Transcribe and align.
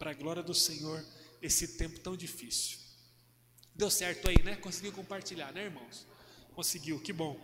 para 0.00 0.12
a 0.12 0.14
glória 0.14 0.42
do 0.42 0.54
Senhor, 0.54 1.04
esse 1.42 1.76
tempo 1.76 2.00
tão 2.00 2.16
difícil. 2.16 2.78
Deu 3.74 3.90
certo 3.90 4.30
aí, 4.30 4.42
né? 4.42 4.56
Conseguiu 4.56 4.92
compartilhar, 4.94 5.52
né, 5.52 5.64
irmãos? 5.64 6.06
Conseguiu, 6.54 6.98
que 6.98 7.12
bom. 7.12 7.38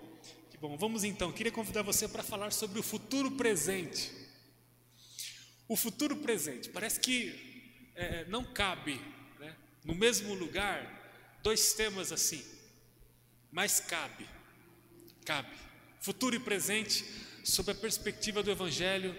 Que 0.51 0.57
bom. 0.57 0.75
Vamos 0.79 1.05
então, 1.05 1.31
queria 1.31 1.53
convidar 1.53 1.83
você 1.83 2.09
para 2.09 2.23
falar 2.23 2.51
sobre 2.51 2.79
o 2.79 2.83
futuro 2.83 3.33
presente. 3.33 4.11
O 5.69 5.77
futuro 5.77 6.17
presente. 6.17 6.71
Parece 6.71 6.99
que 6.99 7.91
é, 7.95 8.25
não 8.25 8.43
cabe 8.43 8.99
né, 9.39 9.55
no 9.85 9.95
mesmo 9.95 10.33
lugar 10.33 11.39
dois 11.43 11.75
temas 11.75 12.11
assim, 12.11 12.43
mas 13.53 13.81
cabe. 13.81 14.27
Cabe. 15.27 15.55
Futuro 16.01 16.35
e 16.35 16.41
presente, 16.41 17.05
sob 17.45 17.71
a 17.71 17.75
perspectiva 17.75 18.43
do 18.43 18.51
Evangelho, 18.51 19.15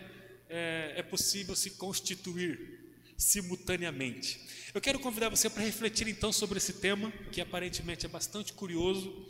é, 0.49 0.93
é 0.95 1.03
possível 1.03 1.55
se 1.55 1.71
constituir 1.71 2.76
simultaneamente. 3.17 4.39
Eu 4.73 4.79
quero 4.79 4.99
convidar 4.99 5.29
você 5.29 5.49
para 5.49 5.63
refletir 5.63 6.07
então 6.07 6.31
sobre 6.31 6.57
esse 6.57 6.73
tema, 6.73 7.11
que 7.31 7.41
aparentemente 7.41 8.05
é 8.05 8.09
bastante 8.09 8.53
curioso, 8.53 9.25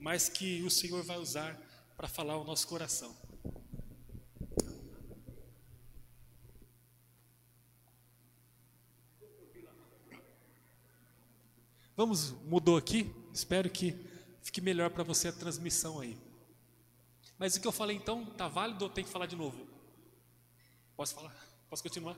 mas 0.00 0.28
que 0.28 0.62
o 0.62 0.70
Senhor 0.70 1.02
vai 1.04 1.18
usar 1.18 1.60
para 1.96 2.08
falar 2.08 2.34
ao 2.34 2.44
nosso 2.44 2.66
coração. 2.66 3.14
Vamos, 11.96 12.32
mudou 12.42 12.76
aqui? 12.76 13.10
Espero 13.32 13.70
que 13.70 13.96
fique 14.42 14.60
melhor 14.60 14.90
para 14.90 15.02
você 15.02 15.28
a 15.28 15.32
transmissão 15.32 16.00
aí. 16.00 16.16
Mas 17.38 17.56
o 17.56 17.60
que 17.60 17.66
eu 17.66 17.72
falei 17.72 17.96
então, 17.96 18.24
tá 18.24 18.48
válido 18.48 18.84
ou 18.84 18.90
tem 18.90 19.04
que 19.04 19.10
falar 19.10 19.26
de 19.26 19.36
novo? 19.36 19.66
Posso 20.94 21.14
falar? 21.14 21.34
Posso 21.68 21.82
continuar? 21.82 22.16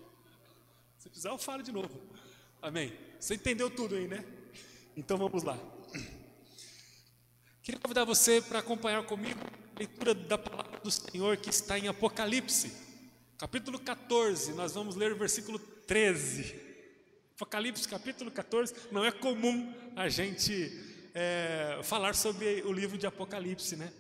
Se 1.09 1.11
precisar, 1.11 1.31
eu 1.31 1.39
falo 1.39 1.63
de 1.63 1.73
novo. 1.73 1.99
Amém? 2.61 2.93
Você 3.19 3.35
entendeu 3.35 3.71
tudo 3.71 3.95
aí, 3.95 4.07
né? 4.07 4.23
Então 4.95 5.17
vamos 5.17 5.43
lá. 5.43 5.59
Queria 7.63 7.81
convidar 7.81 8.05
você 8.05 8.43
para 8.43 8.59
acompanhar 8.59 9.03
comigo 9.05 9.41
a 9.75 9.79
leitura 9.79 10.15
da 10.15 10.37
palavra 10.37 10.79
do 10.81 10.91
Senhor 10.91 11.39
que 11.39 11.49
está 11.49 11.79
em 11.79 11.89
Apocalipse, 11.89 12.71
capítulo 13.39 13.79
14. 13.79 14.53
Nós 14.53 14.75
vamos 14.75 14.97
ler 14.97 15.13
o 15.13 15.17
versículo 15.17 15.59
13. 15.59 16.55
Apocalipse, 17.37 17.89
capítulo 17.89 18.31
14. 18.31 18.75
Não 18.93 19.03
é 19.03 19.11
comum 19.11 19.73
a 19.97 20.11
gente 20.11 20.71
é, 21.15 21.81
falar 21.85 22.15
sobre 22.15 22.61
o 22.67 22.73
livro 22.73 22.99
de 22.99 23.07
Apocalipse, 23.07 23.77
né? 23.77 23.91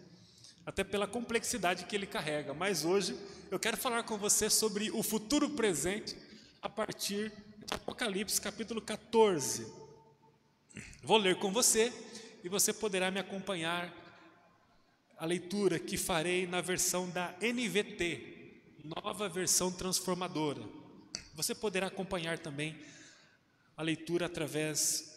Até 0.67 0.84
pela 0.84 1.06
complexidade 1.06 1.86
que 1.86 1.97
ele 1.97 2.06
carrega. 2.06 2.53
Mas 2.53 2.84
hoje 2.84 3.17
eu 3.51 3.59
quero 3.59 3.79
falar 3.79 4.03
com 4.03 4.19
você 4.19 4.51
sobre 4.51 4.91
o 4.91 5.03
futuro 5.03 5.48
presente 5.48 6.28
a 6.61 6.69
partir 6.69 7.31
de 7.31 7.75
Apocalipse, 7.75 8.41
capítulo 8.41 8.81
14. 8.81 9.67
Vou 11.03 11.17
ler 11.17 11.39
com 11.39 11.53
você 11.53 11.92
e 12.42 12.48
você 12.48 12.73
poderá 12.73 13.11
me 13.11 13.20
acompanhar 13.20 13.95
a 15.17 15.25
leitura 15.25 15.79
que 15.79 15.97
farei 15.97 16.47
na 16.47 16.61
versão 16.61 17.09
da 17.11 17.34
NVT, 17.41 18.62
nova 18.84 19.29
versão 19.29 19.70
transformadora. 19.70 20.62
Você 21.34 21.55
poderá 21.55 21.86
acompanhar 21.86 22.39
também 22.39 22.77
a 23.77 23.83
leitura 23.83 24.27
através 24.27 25.17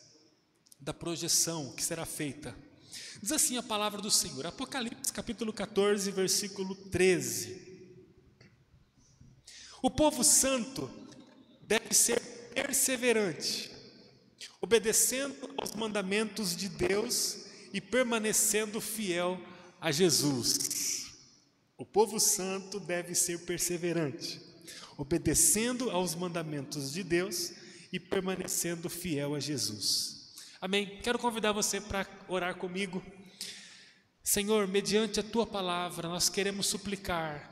da 0.79 0.93
projeção 0.93 1.73
que 1.75 1.83
será 1.83 2.05
feita. 2.05 2.55
Diz 3.21 3.31
assim 3.31 3.57
a 3.57 3.63
palavra 3.63 4.01
do 4.01 4.11
Senhor, 4.11 4.45
Apocalipse 4.45 5.11
capítulo 5.11 5.51
14, 5.51 6.11
versículo 6.11 6.75
13. 6.75 7.71
O 9.81 9.89
povo 9.89 10.23
santo 10.23 11.00
deve 11.71 11.93
ser 11.93 12.19
perseverante 12.53 13.71
obedecendo 14.61 15.49
aos 15.57 15.73
mandamentos 15.73 16.55
de 16.55 16.69
Deus 16.69 17.45
e 17.73 17.81
permanecendo 17.81 18.79
fiel 18.79 19.41
a 19.79 19.91
Jesus. 19.91 21.11
O 21.75 21.83
povo 21.83 22.19
santo 22.19 22.79
deve 22.79 23.15
ser 23.15 23.39
perseverante, 23.39 24.39
obedecendo 24.97 25.89
aos 25.89 26.13
mandamentos 26.13 26.93
de 26.93 27.03
Deus 27.03 27.53
e 27.91 27.99
permanecendo 27.99 28.87
fiel 28.87 29.33
a 29.33 29.39
Jesus. 29.39 30.35
Amém. 30.61 30.99
Quero 31.01 31.17
convidar 31.17 31.51
você 31.53 31.81
para 31.81 32.05
orar 32.27 32.55
comigo. 32.55 33.03
Senhor, 34.23 34.67
mediante 34.67 35.19
a 35.19 35.23
tua 35.23 35.47
palavra, 35.47 36.07
nós 36.07 36.29
queremos 36.29 36.67
suplicar 36.67 37.49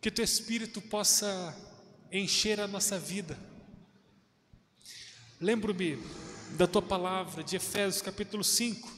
que 0.00 0.08
o 0.08 0.12
teu 0.12 0.24
espírito 0.24 0.80
possa 0.80 1.71
encher 2.12 2.60
a 2.60 2.68
nossa 2.68 2.98
vida 2.98 3.38
Lembro-me 5.42 5.98
da 6.56 6.68
tua 6.68 6.80
palavra 6.80 7.42
de 7.42 7.56
Efésios 7.56 8.00
capítulo 8.00 8.44
5, 8.44 8.88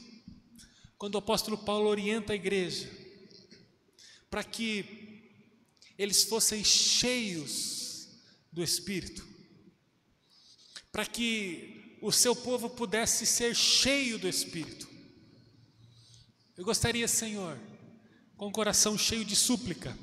quando 0.95 1.15
o 1.15 1.17
apóstolo 1.17 1.57
Paulo 1.57 1.89
orienta 1.89 2.33
a 2.33 2.35
igreja 2.35 2.87
para 4.29 4.43
que 4.43 5.31
eles 5.97 6.23
fossem 6.25 6.63
cheios 6.63 8.09
do 8.51 8.61
Espírito, 8.61 9.27
para 10.91 11.03
que 11.03 11.97
o 11.99 12.11
seu 12.11 12.35
povo 12.35 12.69
pudesse 12.69 13.25
ser 13.25 13.55
cheio 13.55 14.19
do 14.19 14.29
Espírito. 14.29 14.87
Eu 16.55 16.63
gostaria, 16.63 17.07
Senhor, 17.07 17.57
com 18.37 18.49
o 18.49 18.51
coração 18.51 18.95
cheio 18.99 19.25
de 19.25 19.35
súplica, 19.35 19.97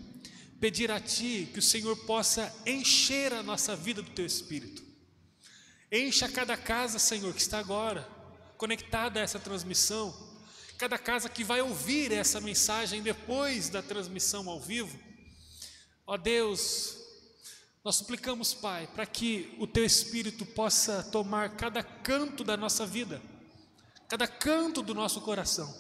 pedir 0.63 0.91
a 0.91 1.01
Ti 1.01 1.51
que 1.53 1.59
o 1.59 1.63
Senhor 1.63 1.97
possa 2.07 2.55
encher 2.65 3.33
a 3.35 3.43
nossa 3.43 3.75
vida 3.75 4.01
do 4.01 4.11
Teu 4.13 4.25
Espírito 4.25 4.93
Encha 5.95 6.27
cada 6.27 6.57
casa, 6.57 6.99
Senhor, 6.99 7.35
que 7.35 7.41
está 7.43 7.59
agora 7.59 8.09
conectada 8.57 9.21
a 9.21 9.23
essa 9.23 9.39
transmissão, 9.39 10.15
cada 10.79 10.97
casa 10.97 11.29
que 11.29 11.45
vai 11.45 11.61
ouvir 11.61 12.11
essa 12.13 12.41
mensagem 12.41 13.03
depois 13.03 13.69
da 13.69 13.83
transmissão 13.83 14.49
ao 14.49 14.59
vivo. 14.59 14.99
Ó 16.07 16.17
Deus, 16.17 16.97
nós 17.85 17.97
suplicamos, 17.97 18.55
Pai, 18.55 18.87
para 18.95 19.05
que 19.05 19.55
o 19.59 19.67
Teu 19.67 19.85
Espírito 19.85 20.47
possa 20.47 21.03
tomar 21.03 21.57
cada 21.57 21.83
canto 21.83 22.43
da 22.43 22.57
nossa 22.57 22.87
vida, 22.87 23.21
cada 24.09 24.27
canto 24.27 24.81
do 24.81 24.95
nosso 24.95 25.21
coração. 25.21 25.71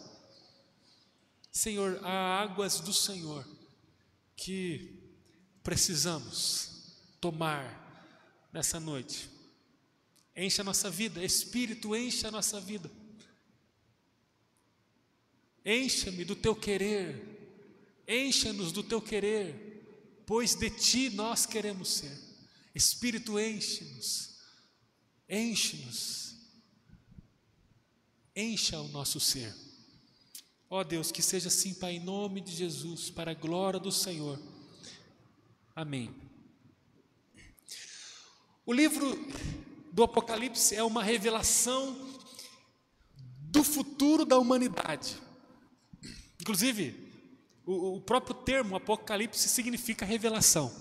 Senhor, 1.50 1.98
há 2.02 2.42
águas 2.42 2.80
do 2.80 2.92
Senhor 2.92 3.46
que 4.36 4.98
precisamos 5.62 6.70
tomar 7.20 8.48
nessa 8.52 8.80
noite. 8.80 9.30
Enche 10.34 10.60
a 10.60 10.64
nossa 10.64 10.90
vida, 10.90 11.24
Espírito, 11.24 11.94
enche 11.94 12.26
a 12.26 12.30
nossa 12.30 12.60
vida. 12.60 12.90
Encha-me 15.64 16.24
do 16.24 16.34
teu 16.34 16.56
querer, 16.56 18.02
encha-nos 18.08 18.72
do 18.72 18.82
teu 18.82 19.00
querer, 19.00 20.24
pois 20.26 20.54
de 20.54 20.70
ti 20.70 21.10
nós 21.10 21.46
queremos 21.46 21.88
ser. 21.88 22.18
Espírito, 22.74 23.38
enche-nos, 23.38 24.38
enche-nos, 25.28 26.34
encha 28.34 28.80
o 28.80 28.88
nosso 28.88 29.20
ser. 29.20 29.54
Ó 30.74 30.80
oh 30.80 30.84
Deus, 30.84 31.12
que 31.12 31.20
seja 31.20 31.48
assim, 31.48 31.74
Pai, 31.74 31.96
em 31.96 32.00
nome 32.00 32.40
de 32.40 32.50
Jesus, 32.50 33.10
para 33.10 33.32
a 33.32 33.34
glória 33.34 33.78
do 33.78 33.92
Senhor. 33.92 34.40
Amém. 35.76 36.10
O 38.64 38.72
livro 38.72 39.14
do 39.92 40.02
Apocalipse 40.02 40.74
é 40.74 40.82
uma 40.82 41.02
revelação 41.02 42.16
do 43.38 43.62
futuro 43.62 44.24
da 44.24 44.38
humanidade. 44.38 45.18
Inclusive, 46.40 46.96
o, 47.66 47.96
o 47.96 48.00
próprio 48.00 48.34
termo 48.34 48.74
Apocalipse 48.74 49.50
significa 49.50 50.06
revelação. 50.06 50.74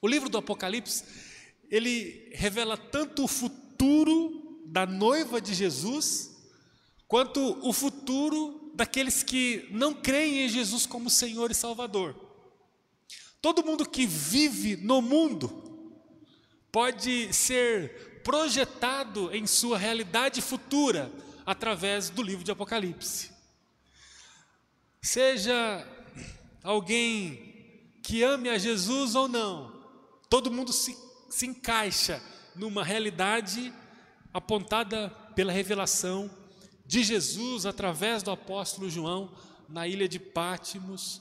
O 0.00 0.08
livro 0.08 0.30
do 0.30 0.38
Apocalipse, 0.38 1.04
ele 1.70 2.30
revela 2.32 2.78
tanto 2.78 3.24
o 3.24 3.28
futuro 3.28 4.58
da 4.64 4.86
noiva 4.86 5.38
de 5.38 5.52
Jesus, 5.52 6.34
quanto 7.06 7.58
o 7.60 7.74
futuro 7.74 8.65
daqueles 8.76 9.22
que 9.22 9.66
não 9.70 9.94
creem 9.94 10.44
em 10.44 10.48
Jesus 10.50 10.84
como 10.84 11.08
Senhor 11.08 11.50
e 11.50 11.54
Salvador. 11.54 12.14
Todo 13.40 13.64
mundo 13.64 13.88
que 13.88 14.06
vive 14.06 14.76
no 14.76 15.00
mundo 15.00 15.48
pode 16.70 17.32
ser 17.32 18.20
projetado 18.22 19.34
em 19.34 19.46
sua 19.46 19.78
realidade 19.78 20.42
futura 20.42 21.10
através 21.46 22.10
do 22.10 22.22
livro 22.22 22.44
de 22.44 22.50
Apocalipse. 22.50 23.30
Seja 25.00 25.86
alguém 26.62 27.90
que 28.02 28.22
ame 28.22 28.50
a 28.50 28.58
Jesus 28.58 29.14
ou 29.14 29.26
não, 29.26 29.72
todo 30.28 30.50
mundo 30.50 30.72
se, 30.72 30.94
se 31.30 31.46
encaixa 31.46 32.22
numa 32.54 32.84
realidade 32.84 33.72
apontada 34.34 35.08
pela 35.34 35.52
revelação 35.52 36.30
de 36.86 37.02
Jesus 37.02 37.66
através 37.66 38.22
do 38.22 38.30
apóstolo 38.30 38.88
João 38.88 39.30
na 39.68 39.86
ilha 39.86 40.08
de 40.08 40.18
Pátimos, 40.18 41.20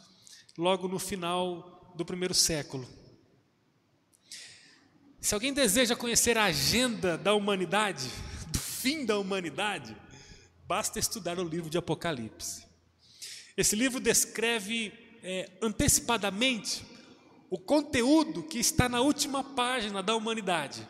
logo 0.57 0.87
no 0.87 0.99
final 0.99 1.93
do 1.95 2.05
primeiro 2.05 2.33
século. 2.33 2.87
Se 5.19 5.33
alguém 5.33 5.53
deseja 5.53 5.95
conhecer 5.95 6.37
a 6.37 6.45
agenda 6.45 7.17
da 7.17 7.33
humanidade, 7.33 8.07
do 8.53 8.59
fim 8.59 9.05
da 9.05 9.17
humanidade, 9.17 9.95
basta 10.67 10.99
estudar 10.99 11.39
o 11.39 11.43
livro 11.43 11.69
de 11.69 11.77
Apocalipse. 11.77 12.63
Esse 13.57 13.75
livro 13.75 13.99
descreve 13.99 14.93
é, 15.23 15.49
antecipadamente 15.61 16.85
o 17.49 17.57
conteúdo 17.57 18.43
que 18.43 18.59
está 18.59 18.87
na 18.89 19.01
última 19.01 19.43
página 19.43 20.03
da 20.03 20.15
humanidade. 20.15 20.87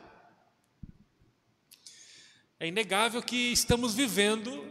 É 2.58 2.68
inegável 2.68 3.22
que 3.22 3.52
estamos 3.52 3.94
vivendo 3.94 4.66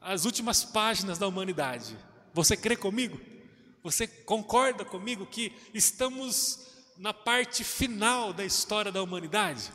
as 0.00 0.24
últimas 0.24 0.64
páginas 0.64 1.18
da 1.18 1.28
humanidade. 1.28 1.94
Você 2.32 2.56
crê 2.56 2.74
comigo? 2.74 3.20
Você 3.82 4.06
concorda 4.06 4.82
comigo 4.82 5.26
que 5.26 5.52
estamos 5.74 6.66
na 6.96 7.12
parte 7.12 7.62
final 7.62 8.32
da 8.32 8.46
história 8.46 8.90
da 8.90 9.02
humanidade? 9.02 9.70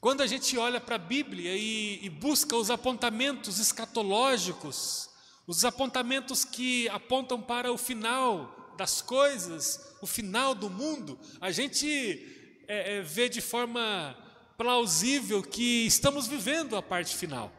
Quando 0.00 0.22
a 0.22 0.26
gente 0.26 0.56
olha 0.56 0.80
para 0.80 0.94
a 0.94 0.98
Bíblia 0.98 1.54
e, 1.54 2.02
e 2.02 2.08
busca 2.08 2.56
os 2.56 2.70
apontamentos 2.70 3.58
escatológicos, 3.58 5.10
os 5.46 5.66
apontamentos 5.66 6.46
que 6.46 6.88
apontam 6.88 7.42
para 7.42 7.70
o 7.70 7.76
final 7.76 8.74
das 8.78 9.02
coisas, 9.02 9.96
o 10.00 10.06
final 10.06 10.54
do 10.54 10.70
mundo, 10.70 11.18
a 11.42 11.50
gente 11.50 12.64
é, 12.66 12.96
é, 12.96 13.02
vê 13.02 13.28
de 13.28 13.42
forma 13.42 14.16
plausível 14.56 15.42
que 15.42 15.86
estamos 15.86 16.26
vivendo 16.26 16.76
a 16.76 16.82
parte 16.82 17.14
final. 17.16 17.52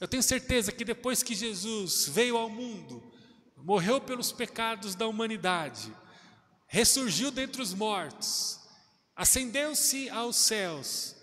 Eu 0.00 0.08
tenho 0.08 0.22
certeza 0.22 0.72
que 0.72 0.84
depois 0.84 1.22
que 1.22 1.34
Jesus 1.34 2.08
veio 2.08 2.36
ao 2.36 2.48
mundo, 2.48 3.02
morreu 3.56 4.00
pelos 4.00 4.32
pecados 4.32 4.94
da 4.94 5.06
humanidade, 5.06 5.94
ressurgiu 6.66 7.30
dentre 7.30 7.62
os 7.62 7.72
mortos, 7.72 8.58
ascendeu-se 9.14 10.08
aos 10.10 10.36
céus 10.36 11.14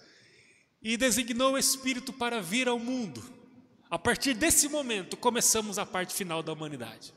e 0.82 0.96
designou 0.96 1.54
o 1.54 1.58
Espírito 1.58 2.14
para 2.14 2.42
vir 2.42 2.68
ao 2.68 2.80
mundo. 2.80 3.22
A 3.90 3.98
partir 3.98 4.34
desse 4.34 4.70
momento, 4.70 5.18
começamos 5.18 5.78
a 5.78 5.86
parte 5.86 6.14
final 6.14 6.42
da 6.42 6.54
humanidade. 6.54 7.14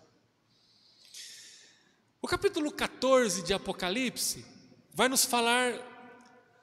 O 2.21 2.27
capítulo 2.27 2.73
14 2.73 3.43
de 3.43 3.53
Apocalipse 3.53 4.45
vai 4.95 5.09
nos 5.09 5.25
falar 5.25 5.92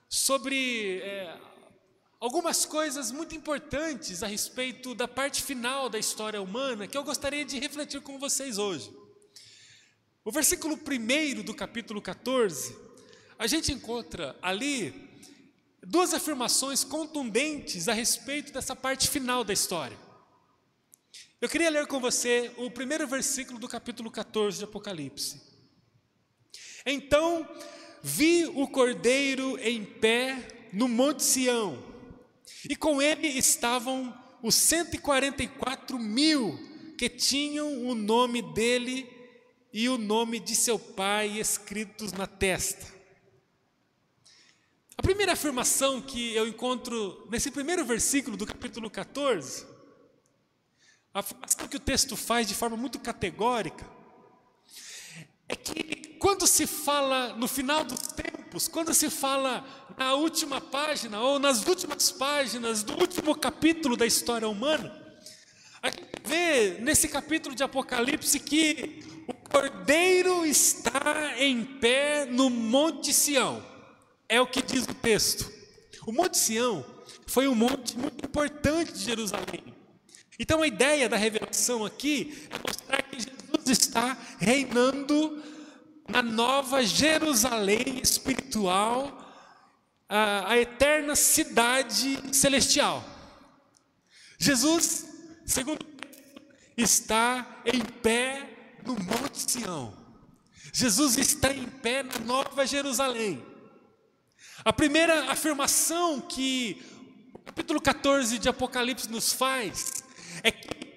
sobre 0.09 1.01
é, 1.01 1.39
algumas 2.19 2.65
coisas 2.65 3.11
muito 3.11 3.35
importantes 3.35 4.23
a 4.23 4.27
respeito 4.27 4.95
da 4.95 5.07
parte 5.07 5.43
final 5.43 5.87
da 5.87 5.99
história 5.99 6.41
humana 6.41 6.87
que 6.87 6.97
eu 6.97 7.03
gostaria 7.03 7.45
de 7.45 7.59
refletir 7.59 8.01
com 8.01 8.17
vocês 8.17 8.57
hoje. 8.57 8.91
O 10.25 10.31
versículo 10.31 10.75
1 10.75 11.43
do 11.43 11.53
capítulo 11.53 12.01
14, 12.01 12.75
a 13.37 13.45
gente 13.45 13.71
encontra 13.71 14.35
ali 14.41 15.09
duas 15.81 16.13
afirmações 16.13 16.83
contundentes 16.83 17.87
a 17.87 17.93
respeito 17.93 18.51
dessa 18.51 18.75
parte 18.75 19.07
final 19.07 19.43
da 19.43 19.53
história. 19.53 19.97
Eu 21.39 21.47
queria 21.47 21.69
ler 21.69 21.85
com 21.85 21.99
você 21.99 22.51
o 22.57 22.69
primeiro 22.69 23.07
versículo 23.07 23.59
do 23.59 23.67
capítulo 23.67 24.11
14 24.11 24.57
de 24.57 24.63
Apocalipse. 24.65 25.39
Então 26.85 27.47
vi 28.01 28.45
o 28.45 28.67
cordeiro 28.67 29.57
em 29.59 29.83
pé 29.83 30.69
no 30.71 30.87
Monte 30.87 31.23
Sião, 31.23 31.83
e 32.69 32.75
com 32.75 33.01
ele 33.01 33.27
estavam 33.27 34.13
os 34.41 34.55
144 34.55 35.97
mil 35.99 36.57
que 36.97 37.09
tinham 37.09 37.85
o 37.85 37.95
nome 37.95 38.41
dele 38.41 39.09
e 39.71 39.87
o 39.87 39.97
nome 39.97 40.39
de 40.39 40.55
seu 40.55 40.77
pai 40.77 41.39
escritos 41.39 42.11
na 42.11 42.27
testa. 42.27 42.85
A 44.97 45.01
primeira 45.01 45.31
afirmação 45.31 46.01
que 46.01 46.35
eu 46.35 46.47
encontro 46.47 47.25
nesse 47.31 47.49
primeiro 47.51 47.85
versículo 47.85 48.35
do 48.35 48.45
capítulo 48.45 48.89
14, 48.89 49.65
a 51.13 51.19
afirmação 51.19 51.67
que 51.67 51.77
o 51.77 51.79
texto 51.79 52.17
faz 52.17 52.47
de 52.47 52.53
forma 52.53 52.75
muito 52.75 52.99
categórica, 52.99 53.89
é 55.49 55.55
que 55.55 56.15
quando 56.19 56.45
se 56.45 56.67
fala 56.67 57.33
no 57.33 57.47
final 57.47 57.83
dos 57.83 57.99
tempos, 57.99 58.67
quando 58.67 58.93
se 58.93 59.09
fala 59.09 59.65
na 59.97 60.13
última 60.13 60.61
página 60.61 61.19
ou 61.19 61.39
nas 61.39 61.65
últimas 61.65 62.11
páginas 62.11 62.83
do 62.83 62.93
último 62.93 63.35
capítulo 63.35 63.97
da 63.97 64.05
história 64.05 64.47
humana, 64.47 64.95
a 65.81 65.89
gente 65.89 66.05
vê 66.23 66.77
nesse 66.79 67.07
capítulo 67.07 67.55
de 67.55 67.63
Apocalipse 67.63 68.39
que 68.39 69.25
o 69.27 69.33
cordeiro 69.33 70.45
está 70.45 71.33
em 71.37 71.63
pé 71.63 72.25
no 72.25 72.49
Monte 72.49 73.11
Sião. 73.11 73.65
É 74.27 74.39
o 74.39 74.45
que 74.45 74.61
diz 74.61 74.83
o 74.83 74.93
texto. 74.93 75.51
O 76.05 76.11
Monte 76.11 76.37
Sião 76.37 76.85
foi 77.25 77.47
um 77.47 77.55
monte 77.55 77.97
muito 77.97 78.23
importante 78.23 78.91
de 78.93 78.99
Jerusalém. 78.99 79.63
Então 80.37 80.61
a 80.61 80.67
ideia 80.67 81.09
da 81.09 81.17
revelação 81.17 81.85
aqui 81.85 82.47
é 82.49 82.57
mostrar 82.67 83.01
que 83.01 83.38
está 83.69 84.17
reinando 84.39 85.41
na 86.07 86.21
nova 86.21 86.83
Jerusalém 86.83 87.99
espiritual, 88.01 89.15
a, 90.07 90.51
a 90.51 90.57
eterna 90.57 91.15
cidade 91.15 92.35
celestial. 92.35 93.03
Jesus, 94.37 95.05
segundo 95.45 95.85
está 96.75 97.61
em 97.65 97.79
pé 97.79 98.77
no 98.85 98.93
Monte 98.93 99.51
Sião. 99.51 99.93
Jesus 100.73 101.17
está 101.17 101.51
em 101.51 101.65
pé 101.65 102.03
na 102.03 102.19
Nova 102.19 102.65
Jerusalém. 102.65 103.43
A 104.63 104.71
primeira 104.71 105.31
afirmação 105.31 106.21
que 106.21 106.81
o 107.33 107.39
capítulo 107.39 107.81
14 107.81 108.37
de 108.37 108.49
Apocalipse 108.49 109.09
nos 109.09 109.33
faz 109.33 110.03
é 110.43 110.51
que 110.51 110.88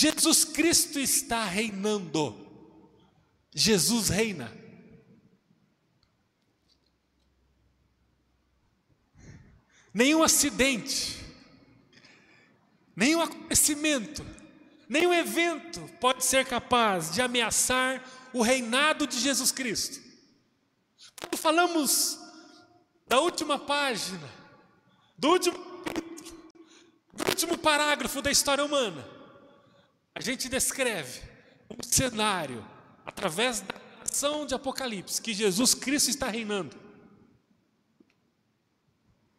Jesus 0.00 0.44
Cristo 0.46 0.98
está 0.98 1.44
reinando. 1.44 2.34
Jesus 3.54 4.08
reina. 4.08 4.50
Nenhum 9.92 10.22
acidente, 10.22 11.22
nenhum 12.96 13.20
acontecimento, 13.20 14.24
nenhum 14.88 15.12
evento 15.12 15.86
pode 16.00 16.24
ser 16.24 16.46
capaz 16.46 17.12
de 17.12 17.20
ameaçar 17.20 18.02
o 18.32 18.40
reinado 18.40 19.06
de 19.06 19.20
Jesus 19.20 19.52
Cristo. 19.52 20.00
Quando 21.20 21.36
falamos 21.36 22.18
da 23.06 23.20
última 23.20 23.58
página, 23.58 24.30
do 25.18 25.28
último 25.28 25.58
do 27.12 27.28
último 27.28 27.58
parágrafo 27.58 28.22
da 28.22 28.30
história 28.30 28.64
humana, 28.64 29.19
a 30.14 30.20
gente 30.20 30.48
descreve 30.48 31.20
um 31.70 31.82
cenário 31.82 32.66
através 33.04 33.60
da 33.60 33.74
ação 34.02 34.44
de 34.44 34.54
Apocalipse, 34.54 35.20
que 35.22 35.32
Jesus 35.32 35.74
Cristo 35.74 36.10
está 36.10 36.28
reinando. 36.28 36.76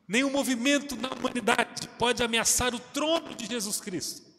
Nenhum 0.08 0.30
movimento 0.30 0.96
na 0.96 1.10
humanidade 1.10 1.88
pode 1.98 2.22
ameaçar 2.22 2.75
o 2.75 2.80
trono 2.80 3.34
de 3.36 3.46
Jesus 3.46 3.80
Cristo. 3.80 4.30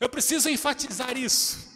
Eu 0.00 0.08
preciso 0.08 0.48
enfatizar 0.48 1.16
isso. 1.18 1.68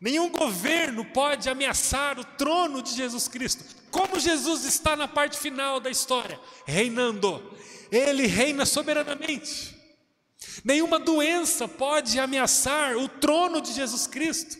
Nenhum 0.00 0.30
governo 0.30 1.04
pode 1.04 1.48
ameaçar 1.50 2.18
o 2.18 2.24
trono 2.24 2.82
de 2.82 2.94
Jesus 2.94 3.28
Cristo. 3.28 3.64
Como 3.90 4.18
Jesus 4.18 4.64
está 4.64 4.96
na 4.96 5.06
parte 5.06 5.36
final 5.36 5.78
da 5.78 5.90
história, 5.90 6.40
reinando, 6.64 7.54
ele 7.92 8.26
reina 8.26 8.64
soberanamente. 8.64 9.76
Nenhuma 10.64 10.98
doença 10.98 11.68
pode 11.68 12.18
ameaçar 12.18 12.96
o 12.96 13.08
trono 13.08 13.60
de 13.60 13.72
Jesus 13.72 14.06
Cristo. 14.06 14.58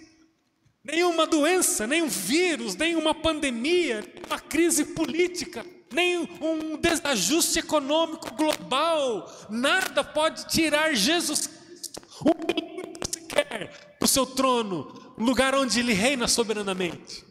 Nenhuma 0.83 1.27
doença, 1.27 1.87
nenhum 1.87 2.09
vírus, 2.09 2.75
nenhuma 2.75 3.15
pandemia, 3.15 4.01
nenhuma 4.15 4.41
crise 4.41 4.85
política, 4.87 5.65
nem 5.93 6.19
um 6.41 6.77
desajuste 6.79 7.59
econômico 7.59 8.35
global, 8.35 9.31
nada 9.51 10.03
pode 10.03 10.49
tirar 10.49 10.95
Jesus 10.95 11.47
Cristo, 11.49 12.01
um 12.25 13.05
sequer, 13.13 13.97
do 14.01 14.07
seu 14.07 14.25
trono, 14.25 15.15
lugar 15.19 15.55
onde 15.55 15.81
ele 15.81 15.93
reina 15.93 16.27
soberanamente. 16.27 17.25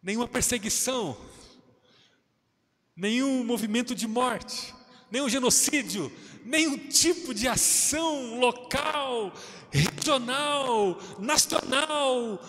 Nenhuma 0.00 0.28
perseguição, 0.28 1.16
nenhum 2.94 3.42
movimento 3.42 3.92
de 3.92 4.06
morte, 4.06 4.72
nenhum 5.10 5.28
genocídio, 5.28 6.10
nenhum 6.44 6.76
tipo 6.76 7.34
de 7.34 7.48
ação 7.48 8.38
local, 8.38 9.32
regional, 9.70 10.98
nacional, 11.18 12.40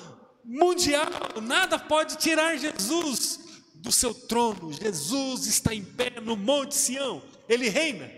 mundial, 0.44 1.10
nada 1.42 1.78
pode 1.78 2.18
tirar 2.18 2.58
Jesus 2.58 3.40
do 3.76 3.92
seu 3.92 4.14
trono. 4.14 4.72
Jesus 4.74 5.46
está 5.46 5.74
em 5.74 5.84
pé 5.84 6.20
no 6.22 6.36
Monte 6.36 6.76
Sião, 6.76 7.22
ele 7.48 7.70
reina. 7.70 8.10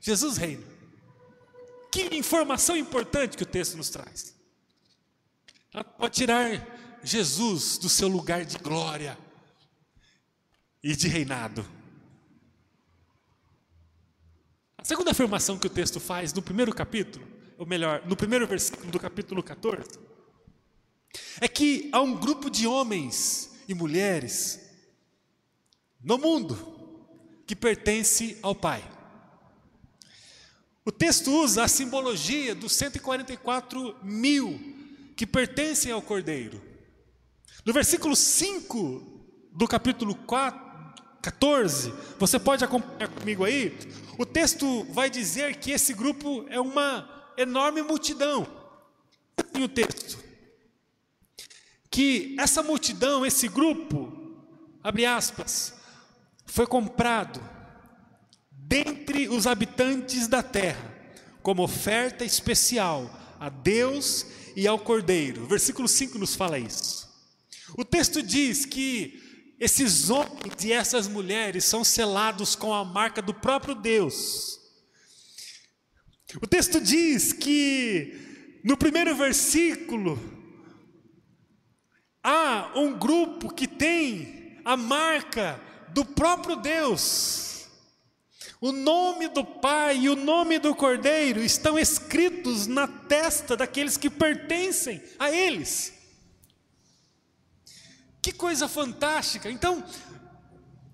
Jesus 0.00 0.36
reina. 0.36 0.64
Que 1.90 2.16
informação 2.16 2.76
importante 2.76 3.36
que 3.36 3.42
o 3.42 3.46
texto 3.46 3.76
nos 3.76 3.90
traz. 3.90 4.34
Ela 5.72 5.84
pode 5.84 6.14
tirar 6.14 7.00
Jesus 7.02 7.78
do 7.78 7.88
seu 7.88 8.08
lugar 8.08 8.44
de 8.44 8.58
glória 8.58 9.18
e 10.82 10.94
de 10.94 11.08
reinado. 11.08 11.77
A 14.78 14.84
segunda 14.84 15.10
afirmação 15.10 15.58
que 15.58 15.66
o 15.66 15.70
texto 15.70 15.98
faz 15.98 16.32
no 16.32 16.40
primeiro 16.40 16.72
capítulo, 16.72 17.26
ou 17.58 17.66
melhor, 17.66 18.00
no 18.06 18.16
primeiro 18.16 18.46
versículo 18.46 18.92
do 18.92 19.00
capítulo 19.00 19.42
14, 19.42 19.98
é 21.40 21.48
que 21.48 21.90
há 21.92 22.00
um 22.00 22.14
grupo 22.14 22.48
de 22.48 22.64
homens 22.64 23.50
e 23.68 23.74
mulheres 23.74 24.60
no 26.00 26.16
mundo 26.16 27.42
que 27.44 27.56
pertence 27.56 28.38
ao 28.40 28.54
Pai. 28.54 28.88
O 30.84 30.92
texto 30.92 31.32
usa 31.32 31.64
a 31.64 31.68
simbologia 31.68 32.54
dos 32.54 32.72
144 32.72 33.96
mil 34.02 34.58
que 35.16 35.26
pertencem 35.26 35.90
ao 35.90 36.00
Cordeiro. 36.00 36.62
No 37.66 37.72
versículo 37.72 38.14
5 38.14 39.48
do 39.52 39.66
capítulo 39.66 40.14
4, 40.14 40.68
14, 41.20 41.92
você 42.18 42.38
pode 42.38 42.64
acompanhar 42.64 43.08
comigo 43.08 43.44
aí, 43.44 43.76
o 44.18 44.26
texto 44.26 44.84
vai 44.90 45.08
dizer 45.08 45.56
que 45.56 45.70
esse 45.70 45.94
grupo 45.94 46.44
é 46.48 46.60
uma 46.60 47.32
enorme 47.38 47.82
multidão. 47.82 48.46
Tem 49.52 49.62
o 49.62 49.68
texto. 49.68 50.18
Que 51.88 52.34
essa 52.38 52.60
multidão, 52.62 53.24
esse 53.24 53.46
grupo, 53.46 54.12
abre 54.82 55.06
aspas, 55.06 55.72
foi 56.44 56.66
comprado 56.66 57.40
dentre 58.50 59.28
os 59.28 59.46
habitantes 59.46 60.26
da 60.26 60.42
terra, 60.42 60.94
como 61.40 61.62
oferta 61.62 62.24
especial 62.24 63.08
a 63.38 63.48
Deus 63.48 64.26
e 64.56 64.66
ao 64.66 64.80
Cordeiro. 64.80 65.46
Versículo 65.46 65.86
5 65.86 66.18
nos 66.18 66.34
fala 66.34 66.58
isso. 66.58 67.08
O 67.76 67.84
texto 67.84 68.20
diz 68.20 68.66
que 68.66 69.27
esses 69.58 70.08
homens 70.08 70.64
e 70.64 70.72
essas 70.72 71.08
mulheres 71.08 71.64
são 71.64 71.82
selados 71.82 72.54
com 72.54 72.72
a 72.72 72.84
marca 72.84 73.20
do 73.20 73.34
próprio 73.34 73.74
Deus. 73.74 74.58
O 76.40 76.46
texto 76.46 76.80
diz 76.80 77.32
que 77.32 78.60
no 78.62 78.76
primeiro 78.76 79.14
versículo 79.16 80.18
há 82.22 82.72
um 82.76 82.96
grupo 82.98 83.52
que 83.52 83.66
tem 83.66 84.60
a 84.64 84.76
marca 84.76 85.60
do 85.88 86.04
próprio 86.04 86.56
Deus. 86.56 87.66
O 88.60 88.72
nome 88.72 89.28
do 89.28 89.44
Pai 89.44 89.98
e 89.98 90.08
o 90.08 90.16
nome 90.16 90.58
do 90.58 90.74
Cordeiro 90.74 91.40
estão 91.40 91.78
escritos 91.78 92.66
na 92.66 92.86
testa 92.86 93.56
daqueles 93.56 93.96
que 93.96 94.10
pertencem 94.10 95.02
a 95.18 95.30
eles. 95.30 95.97
Que 98.20 98.32
coisa 98.32 98.68
fantástica! 98.68 99.50
Então, 99.50 99.84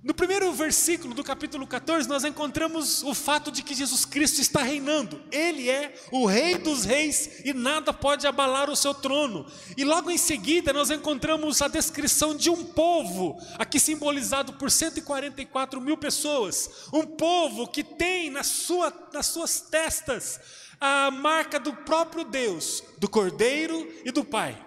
no 0.05 0.13
primeiro 0.13 0.53
versículo 0.53 1.15
do 1.15 1.25
capítulo 1.25 1.67
14, 1.67 2.07
nós 2.07 2.25
encontramos 2.25 3.03
o 3.03 3.15
fato 3.15 3.51
de 3.51 3.63
que 3.63 3.75
Jesus 3.75 4.05
Cristo 4.05 4.39
está 4.39 4.63
reinando. 4.63 5.19
Ele 5.33 5.71
é 5.71 5.95
o 6.13 6.27
Rei 6.27 6.59
dos 6.59 6.85
Reis 6.85 7.41
e 7.43 7.55
nada 7.55 7.91
pode 7.91 8.27
abalar 8.27 8.69
o 8.69 8.77
seu 8.77 8.93
trono. 8.93 9.47
E 9.79 9.83
logo 9.83 10.11
em 10.11 10.19
seguida, 10.19 10.75
nós 10.75 10.91
encontramos 10.91 11.63
a 11.63 11.69
descrição 11.69 12.37
de 12.37 12.51
um 12.51 12.63
povo, 12.63 13.39
aqui 13.59 13.81
simbolizado 13.81 14.53
por 14.53 14.71
144 14.71 15.81
mil 15.81 15.97
pessoas. 15.97 16.69
Um 16.93 17.07
povo 17.07 17.67
que 17.67 17.83
tem 17.83 18.29
na 18.29 18.43
sua, 18.43 18.93
nas 19.11 19.25
suas 19.25 19.59
testas 19.59 20.39
a 20.79 21.11
marca 21.11 21.59
do 21.59 21.73
próprio 21.73 22.25
Deus, 22.25 22.85
do 22.99 23.09
Cordeiro 23.09 23.91
e 24.05 24.11
do 24.11 24.23
Pai. 24.23 24.63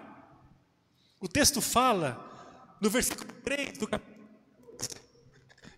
O 1.19 1.27
texto 1.27 1.61
fala 1.61 2.26
no 2.79 2.89
versículo 2.89 3.31
3 3.43 3.77
do 3.77 3.87
capítulo, 3.87 4.27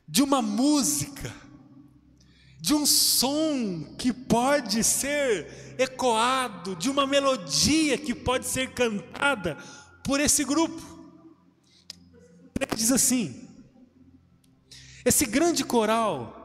de 0.08 0.22
uma 0.22 0.42
música, 0.42 1.34
de 2.60 2.74
um 2.74 2.86
som 2.86 3.96
que 3.98 4.12
pode 4.12 4.84
ser 4.84 5.76
ecoado, 5.78 6.76
de 6.76 6.90
uma 6.90 7.08
melodia 7.08 7.98
que 7.98 8.14
pode 8.14 8.46
ser 8.46 8.74
cantada 8.74 9.58
por 10.04 10.20
esse 10.20 10.44
grupo. 10.44 10.82
Diz 12.76 12.92
assim: 12.92 13.48
esse 15.06 15.26
grande 15.26 15.64
coral 15.64 16.36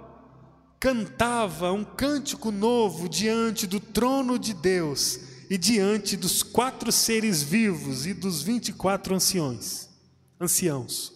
cantava 0.79 1.73
um 1.73 1.83
cântico 1.85 2.53
novo 2.53 3.09
diante 3.09 3.67
do 3.67 3.81
trono 3.81 4.39
de 4.39 4.55
Deus 4.55 5.19
e 5.51 5.59
diante 5.59 6.17
dos 6.17 6.43
quatro 6.43 6.93
seres 6.93 7.43
vivos 7.43 8.07
e 8.07 8.15
dos 8.15 8.43
vinte 8.43 8.69
e 8.69 8.73
quatro 8.73 9.15
anciões 9.15 9.94
anciãos. 10.41 11.13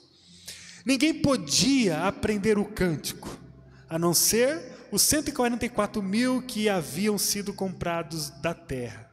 Ninguém 0.84 1.20
podia 1.20 2.06
aprender 2.06 2.58
o 2.58 2.64
cântico, 2.64 3.28
a 3.88 3.98
não 3.98 4.14
ser 4.14 4.78
os 4.90 5.02
144 5.02 6.02
mil 6.02 6.42
que 6.42 6.68
haviam 6.68 7.18
sido 7.18 7.52
comprados 7.52 8.30
da 8.40 8.54
terra. 8.54 9.12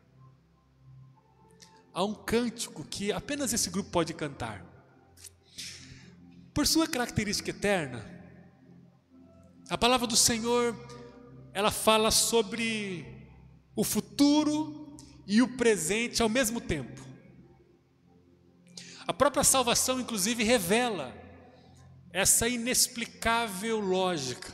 Há 1.94 2.04
um 2.04 2.14
cântico 2.14 2.84
que 2.84 3.12
apenas 3.12 3.54
esse 3.54 3.70
grupo 3.70 3.90
pode 3.90 4.14
cantar. 4.14 4.66
Por 6.54 6.66
sua 6.66 6.88
característica 6.88 7.50
eterna, 7.50 8.06
a 9.70 9.78
palavra 9.78 10.08
do 10.08 10.16
Senhor, 10.16 10.76
ela 11.54 11.72
fala 11.72 12.12
sobre 12.12 13.06
o 13.76 13.84
futuro 13.84 14.96
e 15.28 15.42
o 15.42 15.58
presente 15.58 16.22
ao 16.22 16.30
mesmo 16.30 16.62
tempo. 16.62 17.02
A 19.08 19.14
própria 19.14 19.44
salvação, 19.44 20.00
inclusive, 20.00 20.44
revela 20.44 21.14
essa 22.12 22.48
inexplicável 22.48 23.80
lógica. 23.80 24.52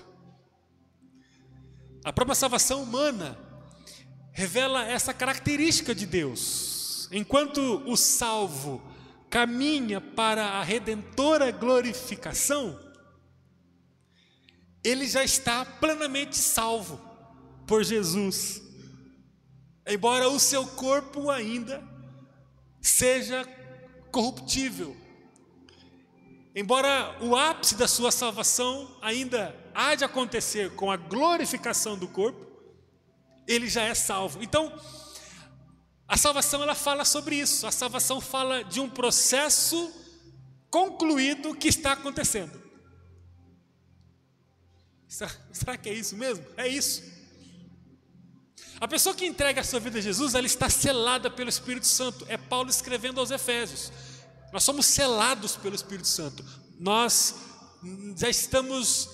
A 2.04 2.12
própria 2.12 2.36
salvação 2.36 2.84
humana 2.84 3.38
revela 4.32 4.86
essa 4.86 5.14
característica 5.14 5.94
de 5.94 6.06
Deus. 6.06 7.08
Enquanto 7.12 7.60
o 7.86 7.96
salvo 7.96 8.82
caminha 9.30 10.02
para 10.02 10.44
a 10.44 10.64
redentora 10.64 11.52
glorificação, 11.52 12.80
ele 14.84 15.08
já 15.08 15.24
está 15.24 15.64
plenamente 15.64 16.36
salvo 16.36 17.00
por 17.68 17.84
Jesus. 17.84 18.62
Embora 19.86 20.28
o 20.28 20.40
seu 20.40 20.66
corpo 20.66 21.30
ainda 21.30 21.84
seja 22.82 23.48
corruptível. 24.12 24.96
Embora 26.54 27.18
o 27.22 27.36
ápice 27.36 27.76
da 27.76 27.88
sua 27.88 28.12
salvação 28.12 28.98
ainda 29.02 29.56
há 29.74 29.96
de 29.96 30.04
acontecer 30.04 30.76
com 30.76 30.92
a 30.92 30.98
glorificação 30.98 31.98
do 31.98 32.08
corpo, 32.08 32.46
ele 33.48 33.70
já 33.70 33.84
é 33.84 33.94
salvo. 33.94 34.44
Então, 34.44 34.72
a 36.08 36.18
salvação 36.18 36.62
ela 36.62 36.76
fala 36.76 37.06
sobre 37.06 37.38
isso. 37.38 37.66
A 37.66 37.72
salvação 37.72 38.20
fala 38.20 38.64
de 38.64 38.82
um 38.82 38.90
processo 38.90 39.92
concluído 40.70 41.56
que 41.56 41.70
está 41.70 41.94
acontecendo. 41.94 42.62
Será, 45.08 45.32
será 45.52 45.78
que 45.78 45.90
é 45.90 45.94
isso 45.94 46.16
mesmo? 46.18 46.46
É 46.58 46.68
isso. 46.68 47.21
A 48.82 48.88
pessoa 48.88 49.14
que 49.14 49.28
entrega 49.28 49.62
a 49.62 49.64
sua 49.64 49.80
vida 49.80 50.00
a 50.00 50.02
Jesus, 50.02 50.34
ela 50.34 50.48
está 50.48 50.68
selada 50.68 51.30
pelo 51.30 51.50
Espírito 51.50 51.86
Santo. 51.86 52.26
É 52.28 52.36
Paulo 52.36 52.68
escrevendo 52.68 53.20
aos 53.20 53.30
Efésios. 53.30 53.92
Nós 54.52 54.64
somos 54.64 54.88
selados 54.88 55.56
pelo 55.56 55.76
Espírito 55.76 56.08
Santo. 56.08 56.44
Nós 56.80 57.36
já 58.18 58.28
estamos 58.28 59.08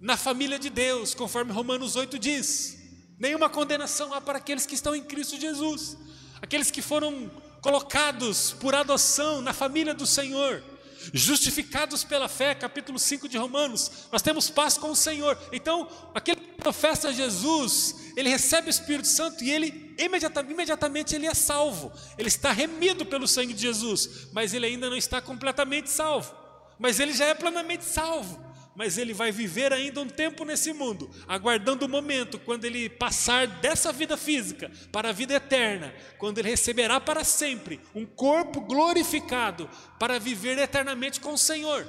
na 0.00 0.16
família 0.16 0.58
de 0.58 0.70
Deus, 0.70 1.12
conforme 1.14 1.52
Romanos 1.52 1.96
8 1.96 2.18
diz. 2.18 2.78
Nenhuma 3.18 3.50
condenação 3.50 4.14
há 4.14 4.22
para 4.22 4.38
aqueles 4.38 4.64
que 4.64 4.74
estão 4.74 4.96
em 4.96 5.04
Cristo 5.04 5.38
Jesus. 5.38 5.98
Aqueles 6.40 6.70
que 6.70 6.80
foram 6.80 7.30
colocados 7.60 8.52
por 8.52 8.74
adoção 8.74 9.42
na 9.42 9.52
família 9.52 9.92
do 9.92 10.06
Senhor 10.06 10.64
justificados 11.12 12.04
pela 12.04 12.28
fé, 12.28 12.54
capítulo 12.54 12.98
5 12.98 13.28
de 13.28 13.36
Romanos, 13.36 13.90
nós 14.10 14.22
temos 14.22 14.50
paz 14.50 14.76
com 14.76 14.90
o 14.90 14.96
Senhor. 14.96 15.38
Então, 15.52 15.88
aquele 16.14 16.40
que 16.40 16.62
professa 16.62 17.12
Jesus, 17.12 18.12
ele 18.16 18.28
recebe 18.28 18.68
o 18.68 18.70
Espírito 18.70 19.08
Santo 19.08 19.42
e 19.44 19.50
ele 19.50 19.94
imediatamente, 19.98 20.52
imediatamente 20.52 21.14
ele 21.14 21.26
é 21.26 21.34
salvo. 21.34 21.92
Ele 22.16 22.28
está 22.28 22.52
remido 22.52 23.06
pelo 23.06 23.28
sangue 23.28 23.52
de 23.52 23.62
Jesus, 23.62 24.28
mas 24.32 24.54
ele 24.54 24.66
ainda 24.66 24.88
não 24.88 24.96
está 24.96 25.20
completamente 25.20 25.90
salvo. 25.90 26.34
Mas 26.78 27.00
ele 27.00 27.12
já 27.12 27.26
é 27.26 27.34
plenamente 27.34 27.84
salvo 27.84 28.47
mas 28.78 28.96
ele 28.96 29.12
vai 29.12 29.32
viver 29.32 29.72
ainda 29.72 30.00
um 30.00 30.06
tempo 30.06 30.44
nesse 30.44 30.72
mundo, 30.72 31.10
aguardando 31.26 31.84
o 31.84 31.88
momento 31.88 32.38
quando 32.38 32.64
ele 32.64 32.88
passar 32.88 33.44
dessa 33.44 33.92
vida 33.92 34.16
física 34.16 34.70
para 34.92 35.08
a 35.08 35.12
vida 35.12 35.34
eterna, 35.34 35.92
quando 36.16 36.38
ele 36.38 36.50
receberá 36.50 37.00
para 37.00 37.24
sempre 37.24 37.80
um 37.92 38.06
corpo 38.06 38.60
glorificado 38.60 39.68
para 39.98 40.20
viver 40.20 40.56
eternamente 40.58 41.18
com 41.18 41.32
o 41.32 41.38
Senhor. 41.38 41.88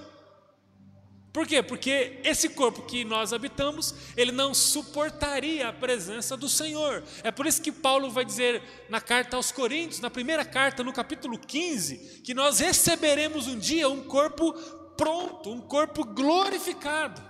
Por 1.31 1.45
quê? 1.45 1.61
Porque 1.61 2.19
esse 2.23 2.49
corpo 2.49 2.81
que 2.81 3.05
nós 3.05 3.33
habitamos, 3.33 3.93
ele 4.17 4.31
não 4.31 4.51
suportaria 4.55 5.69
a 5.69 5.73
presença 5.73 6.35
do 6.35 6.49
Senhor. 6.49 7.03
É 7.23 7.29
por 7.29 7.45
isso 7.45 7.61
que 7.61 7.71
Paulo 7.71 8.09
vai 8.09 8.25
dizer 8.25 8.63
na 8.89 8.99
carta 8.99 9.37
aos 9.37 9.51
Coríntios, 9.51 9.99
na 9.99 10.09
primeira 10.09 10.43
carta, 10.43 10.83
no 10.83 10.91
capítulo 10.91 11.37
15, 11.37 12.21
que 12.23 12.33
nós 12.33 12.57
receberemos 12.59 13.45
um 13.45 13.59
dia 13.59 13.87
um 13.87 14.01
corpo 14.01 14.55
pronto, 14.99 15.49
um 15.49 15.61
corpo 15.61 16.03
glorificado. 16.03 17.23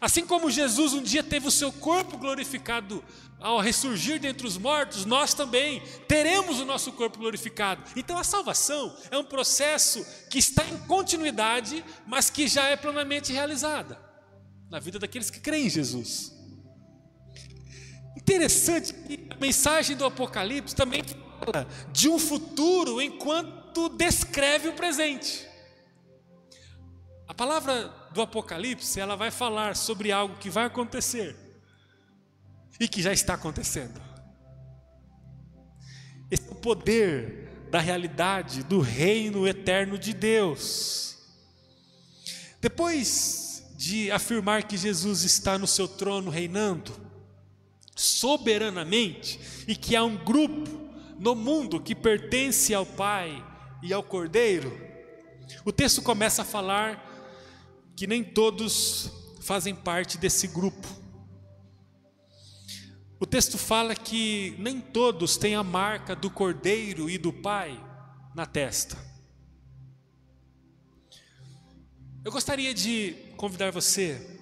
Assim 0.00 0.26
como 0.26 0.50
Jesus 0.50 0.92
um 0.92 1.00
dia 1.00 1.22
teve 1.22 1.46
o 1.46 1.52
seu 1.52 1.70
corpo 1.70 2.18
glorificado 2.18 3.02
ao 3.38 3.60
ressurgir 3.60 4.18
dentre 4.18 4.44
os 4.44 4.58
mortos, 4.58 5.04
nós 5.04 5.32
também 5.32 5.80
teremos 6.08 6.58
o 6.58 6.64
nosso 6.64 6.90
corpo 6.90 7.16
glorificado. 7.16 7.84
Então 7.94 8.18
a 8.18 8.24
salvação 8.24 8.92
é 9.08 9.16
um 9.16 9.22
processo 9.22 10.04
que 10.28 10.38
está 10.38 10.64
em 10.64 10.78
continuidade, 10.78 11.84
mas 12.04 12.28
que 12.28 12.48
já 12.48 12.66
é 12.66 12.76
plenamente 12.76 13.32
realizada 13.32 13.96
na 14.68 14.80
vida 14.80 14.98
daqueles 14.98 15.30
que 15.30 15.38
creem 15.38 15.66
em 15.66 15.70
Jesus. 15.70 16.32
Interessante 18.16 18.92
que 18.92 19.28
a 19.30 19.36
mensagem 19.36 19.96
do 19.96 20.04
Apocalipse 20.04 20.74
também 20.74 21.04
fala 21.04 21.68
de 21.92 22.08
um 22.08 22.18
futuro 22.18 23.00
enquanto 23.00 23.88
descreve 23.90 24.68
o 24.68 24.72
presente. 24.72 25.47
A 27.28 27.34
palavra 27.34 27.94
do 28.12 28.22
Apocalipse, 28.22 28.98
ela 28.98 29.14
vai 29.14 29.30
falar 29.30 29.76
sobre 29.76 30.10
algo 30.10 30.38
que 30.38 30.48
vai 30.48 30.64
acontecer 30.64 31.36
e 32.80 32.88
que 32.88 33.02
já 33.02 33.12
está 33.12 33.34
acontecendo. 33.34 34.00
Esse 36.30 36.48
é 36.48 36.52
o 36.52 36.54
poder 36.54 37.68
da 37.70 37.80
realidade 37.80 38.62
do 38.62 38.80
reino 38.80 39.46
eterno 39.46 39.98
de 39.98 40.14
Deus. 40.14 41.18
Depois 42.62 43.62
de 43.76 44.10
afirmar 44.10 44.64
que 44.64 44.76
Jesus 44.76 45.22
está 45.22 45.58
no 45.58 45.66
seu 45.66 45.86
trono 45.86 46.30
reinando 46.30 46.92
soberanamente 47.94 49.38
e 49.68 49.76
que 49.76 49.94
há 49.94 50.02
um 50.02 50.16
grupo 50.16 50.88
no 51.18 51.34
mundo 51.34 51.80
que 51.80 51.94
pertence 51.94 52.72
ao 52.72 52.86
Pai 52.86 53.44
e 53.82 53.92
ao 53.92 54.02
Cordeiro, 54.02 54.88
o 55.64 55.72
texto 55.72 56.00
começa 56.00 56.42
a 56.42 56.44
falar 56.44 57.07
que 57.98 58.06
nem 58.06 58.22
todos 58.22 59.10
fazem 59.40 59.74
parte 59.74 60.18
desse 60.18 60.46
grupo. 60.46 60.86
O 63.18 63.26
texto 63.26 63.58
fala 63.58 63.92
que 63.92 64.54
nem 64.56 64.80
todos 64.80 65.36
têm 65.36 65.56
a 65.56 65.64
marca 65.64 66.14
do 66.14 66.30
cordeiro 66.30 67.10
e 67.10 67.18
do 67.18 67.32
pai 67.32 67.76
na 68.36 68.46
testa. 68.46 68.96
Eu 72.24 72.30
gostaria 72.30 72.72
de 72.72 73.16
convidar 73.36 73.72
você 73.72 74.38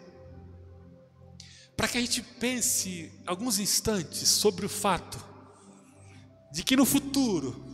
para 1.75 1.89
que 1.89 1.97
a 1.97 2.01
gente 2.03 2.21
pense 2.21 3.11
alguns 3.27 3.59
instantes 3.59 4.29
sobre 4.29 4.67
o 4.67 4.69
fato 4.69 5.19
de 6.53 6.63
que 6.63 6.77
no 6.77 6.85
futuro 6.85 7.65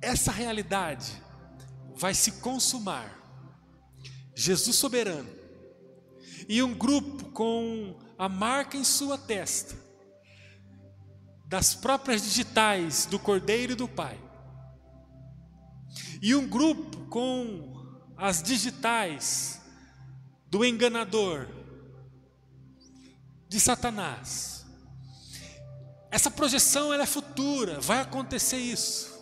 essa 0.00 0.32
realidade 0.32 1.22
vai 1.94 2.14
se 2.14 2.32
consumar. 2.40 3.21
Jesus 4.34 4.76
soberano 4.76 5.28
e 6.48 6.62
um 6.62 6.74
grupo 6.74 7.30
com 7.30 7.98
a 8.18 8.28
marca 8.28 8.76
em 8.76 8.84
sua 8.84 9.16
testa 9.18 9.76
das 11.46 11.74
próprias 11.74 12.22
digitais 12.22 13.04
do 13.06 13.18
Cordeiro 13.18 13.72
e 13.72 13.76
do 13.76 13.86
Pai. 13.86 14.18
E 16.22 16.34
um 16.34 16.48
grupo 16.48 17.06
com 17.08 18.00
as 18.16 18.42
digitais 18.42 19.60
do 20.46 20.64
enganador, 20.64 21.48
de 23.48 23.60
Satanás. 23.60 24.64
Essa 26.10 26.30
projeção 26.30 26.92
ela 26.92 27.02
é 27.02 27.06
futura, 27.06 27.80
vai 27.80 28.00
acontecer 28.00 28.56
isso. 28.56 29.12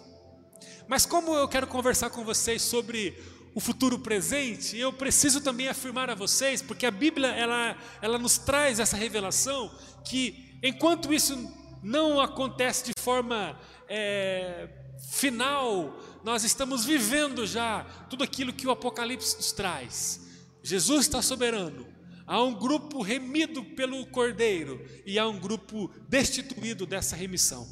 Mas 0.87 1.05
como 1.05 1.35
eu 1.35 1.49
quero 1.49 1.67
conversar 1.67 2.11
com 2.11 2.25
vocês 2.25 2.63
sobre 2.63 3.17
o 3.55 3.61
futuro 3.61 3.99
presente, 3.99 4.77
eu 4.77 4.93
preciso 4.93 5.41
também 5.41 5.69
afirmar 5.69 6.09
a 6.09 6.15
vocês, 6.15 6.63
porque 6.63 6.87
a 6.87 6.91
Bíblia 6.91 7.29
ela, 7.29 7.77
ela 8.01 8.19
nos 8.19 8.39
traz 8.39 8.79
essa 8.79 8.97
revelação 8.97 9.71
que 10.05 10.59
enquanto 10.63 11.13
isso 11.13 11.37
não 11.83 12.21
acontece 12.21 12.85
de 12.85 12.93
forma 13.01 13.59
é, 13.89 14.69
final, 15.11 15.99
nós 16.23 16.45
estamos 16.45 16.85
vivendo 16.85 17.47
já 17.47 17.85
tudo 18.09 18.23
aquilo 18.23 18.53
que 18.53 18.67
o 18.67 18.71
Apocalipse 18.71 19.37
nos 19.37 19.53
traz. 19.53 20.21
Jesus 20.63 21.07
está 21.07 21.23
soberano. 21.23 21.87
Há 22.27 22.41
um 22.43 22.55
grupo 22.55 23.03
remido 23.03 23.65
pelo 23.65 24.07
Cordeiro 24.07 24.87
e 25.05 25.19
há 25.19 25.27
um 25.27 25.41
grupo 25.41 25.91
destituído 26.09 26.87
dessa 26.87 27.17
remissão. 27.17 27.67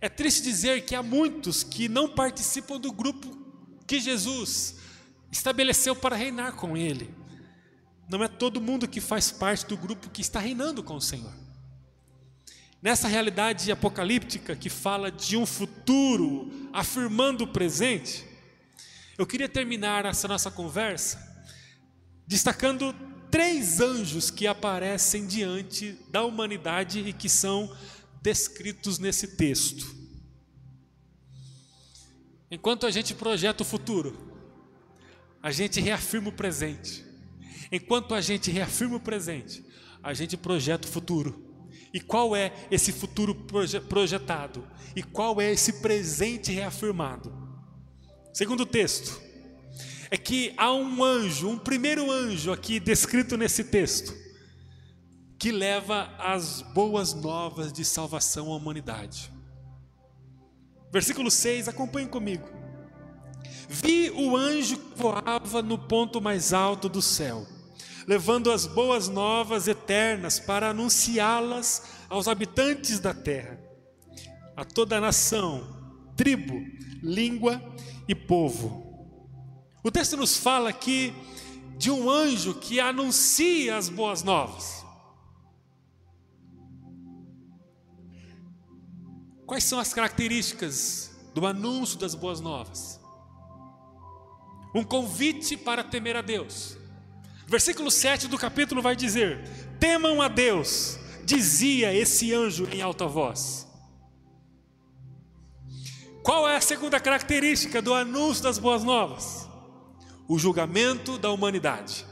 É 0.00 0.08
triste 0.08 0.42
dizer 0.42 0.84
que 0.84 0.94
há 0.94 1.02
muitos 1.02 1.62
que 1.62 1.88
não 1.88 2.08
participam 2.08 2.78
do 2.78 2.92
grupo 2.92 3.35
que 3.86 4.00
Jesus 4.00 4.76
estabeleceu 5.30 5.94
para 5.94 6.16
reinar 6.16 6.54
com 6.54 6.76
Ele. 6.76 7.14
Não 8.08 8.22
é 8.22 8.28
todo 8.28 8.60
mundo 8.60 8.88
que 8.88 9.00
faz 9.00 9.30
parte 9.30 9.66
do 9.66 9.76
grupo 9.76 10.10
que 10.10 10.20
está 10.20 10.38
reinando 10.38 10.82
com 10.82 10.96
o 10.96 11.00
Senhor. 11.00 11.32
Nessa 12.82 13.08
realidade 13.08 13.72
apocalíptica 13.72 14.54
que 14.54 14.68
fala 14.68 15.10
de 15.10 15.36
um 15.36 15.46
futuro 15.46 16.68
afirmando 16.72 17.44
o 17.44 17.48
presente, 17.48 18.24
eu 19.18 19.26
queria 19.26 19.48
terminar 19.48 20.04
essa 20.04 20.28
nossa 20.28 20.50
conversa 20.50 21.34
destacando 22.26 22.94
três 23.30 23.80
anjos 23.80 24.30
que 24.30 24.46
aparecem 24.46 25.26
diante 25.26 25.98
da 26.10 26.24
humanidade 26.24 27.00
e 27.00 27.12
que 27.12 27.28
são 27.28 27.74
descritos 28.20 28.98
nesse 28.98 29.36
texto. 29.36 29.95
Enquanto 32.50 32.86
a 32.86 32.90
gente 32.90 33.14
projeta 33.14 33.62
o 33.62 33.66
futuro, 33.66 34.16
a 35.42 35.50
gente 35.50 35.80
reafirma 35.80 36.28
o 36.28 36.32
presente. 36.32 37.04
Enquanto 37.72 38.14
a 38.14 38.20
gente 38.20 38.50
reafirma 38.50 38.96
o 38.96 39.00
presente, 39.00 39.64
a 40.02 40.14
gente 40.14 40.36
projeta 40.36 40.86
o 40.86 40.90
futuro. 40.90 41.44
E 41.92 42.00
qual 42.00 42.36
é 42.36 42.52
esse 42.70 42.92
futuro 42.92 43.34
projetado? 43.88 44.66
E 44.94 45.02
qual 45.02 45.40
é 45.40 45.50
esse 45.50 45.74
presente 45.74 46.52
reafirmado? 46.52 47.32
Segundo 48.32 48.64
texto, 48.64 49.20
é 50.10 50.16
que 50.16 50.52
há 50.56 50.72
um 50.72 51.02
anjo, 51.02 51.48
um 51.48 51.58
primeiro 51.58 52.10
anjo 52.10 52.52
aqui 52.52 52.78
descrito 52.78 53.36
nesse 53.36 53.64
texto, 53.64 54.14
que 55.38 55.50
leva 55.50 56.14
as 56.18 56.62
boas 56.62 57.12
novas 57.12 57.72
de 57.72 57.84
salvação 57.84 58.52
à 58.52 58.56
humanidade. 58.56 59.32
Versículo 60.96 61.30
6, 61.30 61.68
acompanhe 61.68 62.08
comigo. 62.08 62.48
Vi 63.68 64.10
o 64.12 64.34
anjo 64.34 64.78
que 64.78 64.98
voava 64.98 65.60
no 65.60 65.76
ponto 65.76 66.22
mais 66.22 66.54
alto 66.54 66.88
do 66.88 67.02
céu, 67.02 67.46
levando 68.06 68.50
as 68.50 68.64
boas 68.64 69.06
novas 69.06 69.68
eternas 69.68 70.40
para 70.40 70.70
anunciá-las 70.70 71.82
aos 72.08 72.26
habitantes 72.26 72.98
da 72.98 73.12
terra, 73.12 73.60
a 74.56 74.64
toda 74.64 74.96
a 74.96 75.00
nação, 75.02 75.68
tribo, 76.16 76.64
língua 77.02 77.60
e 78.08 78.14
povo. 78.14 79.06
O 79.84 79.90
texto 79.90 80.16
nos 80.16 80.38
fala 80.38 80.70
aqui 80.70 81.12
de 81.76 81.90
um 81.90 82.08
anjo 82.08 82.54
que 82.54 82.80
anuncia 82.80 83.76
as 83.76 83.90
boas 83.90 84.22
novas. 84.22 84.85
Quais 89.46 89.62
são 89.62 89.78
as 89.78 89.94
características 89.94 91.12
do 91.32 91.46
anúncio 91.46 91.96
das 91.98 92.16
boas 92.16 92.40
novas? 92.40 93.00
Um 94.74 94.82
convite 94.82 95.56
para 95.56 95.84
temer 95.84 96.16
a 96.16 96.20
Deus. 96.20 96.76
Versículo 97.46 97.88
7 97.88 98.26
do 98.26 98.36
capítulo 98.36 98.82
vai 98.82 98.96
dizer: 98.96 99.48
Temam 99.78 100.20
a 100.20 100.26
Deus, 100.26 100.98
dizia 101.24 101.94
esse 101.94 102.34
anjo 102.34 102.68
em 102.72 102.82
alta 102.82 103.06
voz. 103.06 103.68
Qual 106.24 106.48
é 106.48 106.56
a 106.56 106.60
segunda 106.60 106.98
característica 106.98 107.80
do 107.80 107.94
anúncio 107.94 108.42
das 108.42 108.58
boas 108.58 108.82
novas? 108.82 109.48
O 110.26 110.40
julgamento 110.40 111.16
da 111.18 111.30
humanidade. 111.30 112.04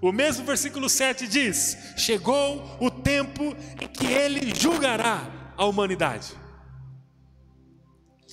O 0.00 0.10
mesmo 0.10 0.46
versículo 0.46 0.88
7 0.88 1.28
diz: 1.28 1.76
Chegou 1.98 2.78
o 2.80 2.90
tempo 2.90 3.54
em 3.78 3.88
que 3.88 4.06
ele 4.06 4.54
julgará 4.54 5.52
a 5.54 5.66
humanidade. 5.66 6.47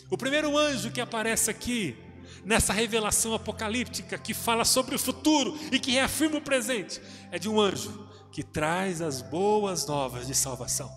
O 0.10 0.18
primeiro 0.18 0.58
anjo 0.58 0.92
que 0.92 1.02
aparece 1.02 1.50
aqui, 1.50 1.96
nessa 2.44 2.72
revelação 2.72 3.34
apocalíptica, 3.34 4.18
que 4.18 4.34
fala 4.34 4.64
sobre 4.64 4.96
o 4.96 5.00
futuro 5.00 5.58
e 5.72 5.80
que 5.80 5.92
reafirma 5.92 6.38
o 6.38 6.42
presente, 6.42 7.02
é 7.32 7.40
de 7.40 7.50
um 7.50 7.60
anjo 7.60 8.08
que 8.32 8.44
traz 8.44 9.02
as 9.02 9.22
boas 9.22 9.88
novas 9.88 10.28
de 10.28 10.36
salvação. 10.36 10.92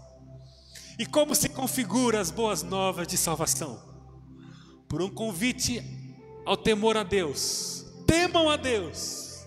E 0.99 1.07
como 1.07 1.35
se 1.35 1.49
configura 1.49 2.21
as 2.21 2.31
boas 2.31 2.63
novas 2.63 3.07
de 3.07 3.17
salvação? 3.17 3.81
Por 4.89 5.01
um 5.01 5.09
convite 5.09 5.83
ao 6.45 6.57
temor 6.57 6.97
a 6.97 7.03
Deus, 7.03 7.87
temam 8.07 8.51
a 8.51 8.57
Deus 8.57 9.47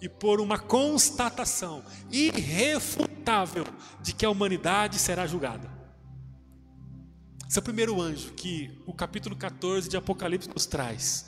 e 0.00 0.08
por 0.08 0.40
uma 0.40 0.58
constatação 0.58 1.84
irrefutável 2.10 3.66
de 4.00 4.14
que 4.14 4.24
a 4.24 4.30
humanidade 4.30 4.98
será 4.98 5.26
julgada. 5.26 5.79
Esse 7.50 7.58
é 7.58 7.62
o 7.62 7.64
primeiro 7.64 8.00
anjo 8.00 8.30
que 8.34 8.70
o 8.86 8.94
capítulo 8.94 9.34
14 9.34 9.88
de 9.88 9.96
Apocalipse 9.96 10.48
nos 10.48 10.66
traz. 10.66 11.26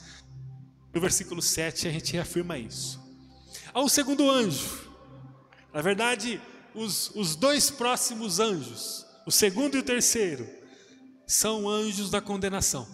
No 0.94 1.00
versículo 1.00 1.42
7 1.42 1.88
a 1.88 1.90
gente 1.90 2.12
reafirma 2.12 2.56
isso. 2.56 3.00
Há 3.74 3.80
um 3.80 3.88
segundo 3.88 4.30
anjo. 4.30 4.88
Na 5.74 5.82
verdade, 5.82 6.40
os, 6.76 7.10
os 7.16 7.34
dois 7.34 7.72
próximos 7.72 8.38
anjos, 8.38 9.04
o 9.26 9.32
segundo 9.32 9.76
e 9.76 9.80
o 9.80 9.82
terceiro, 9.82 10.48
são 11.26 11.68
anjos 11.68 12.08
da 12.08 12.20
condenação. 12.20 12.86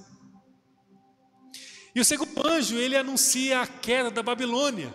E 1.95 2.01
o 2.01 2.07
segundo 2.07 2.49
anjo, 2.49 2.77
ele 2.77 2.97
anuncia 2.97 3.61
a 3.61 3.67
queda 3.67 4.11
da 4.11 4.23
Babilônia. 4.23 4.95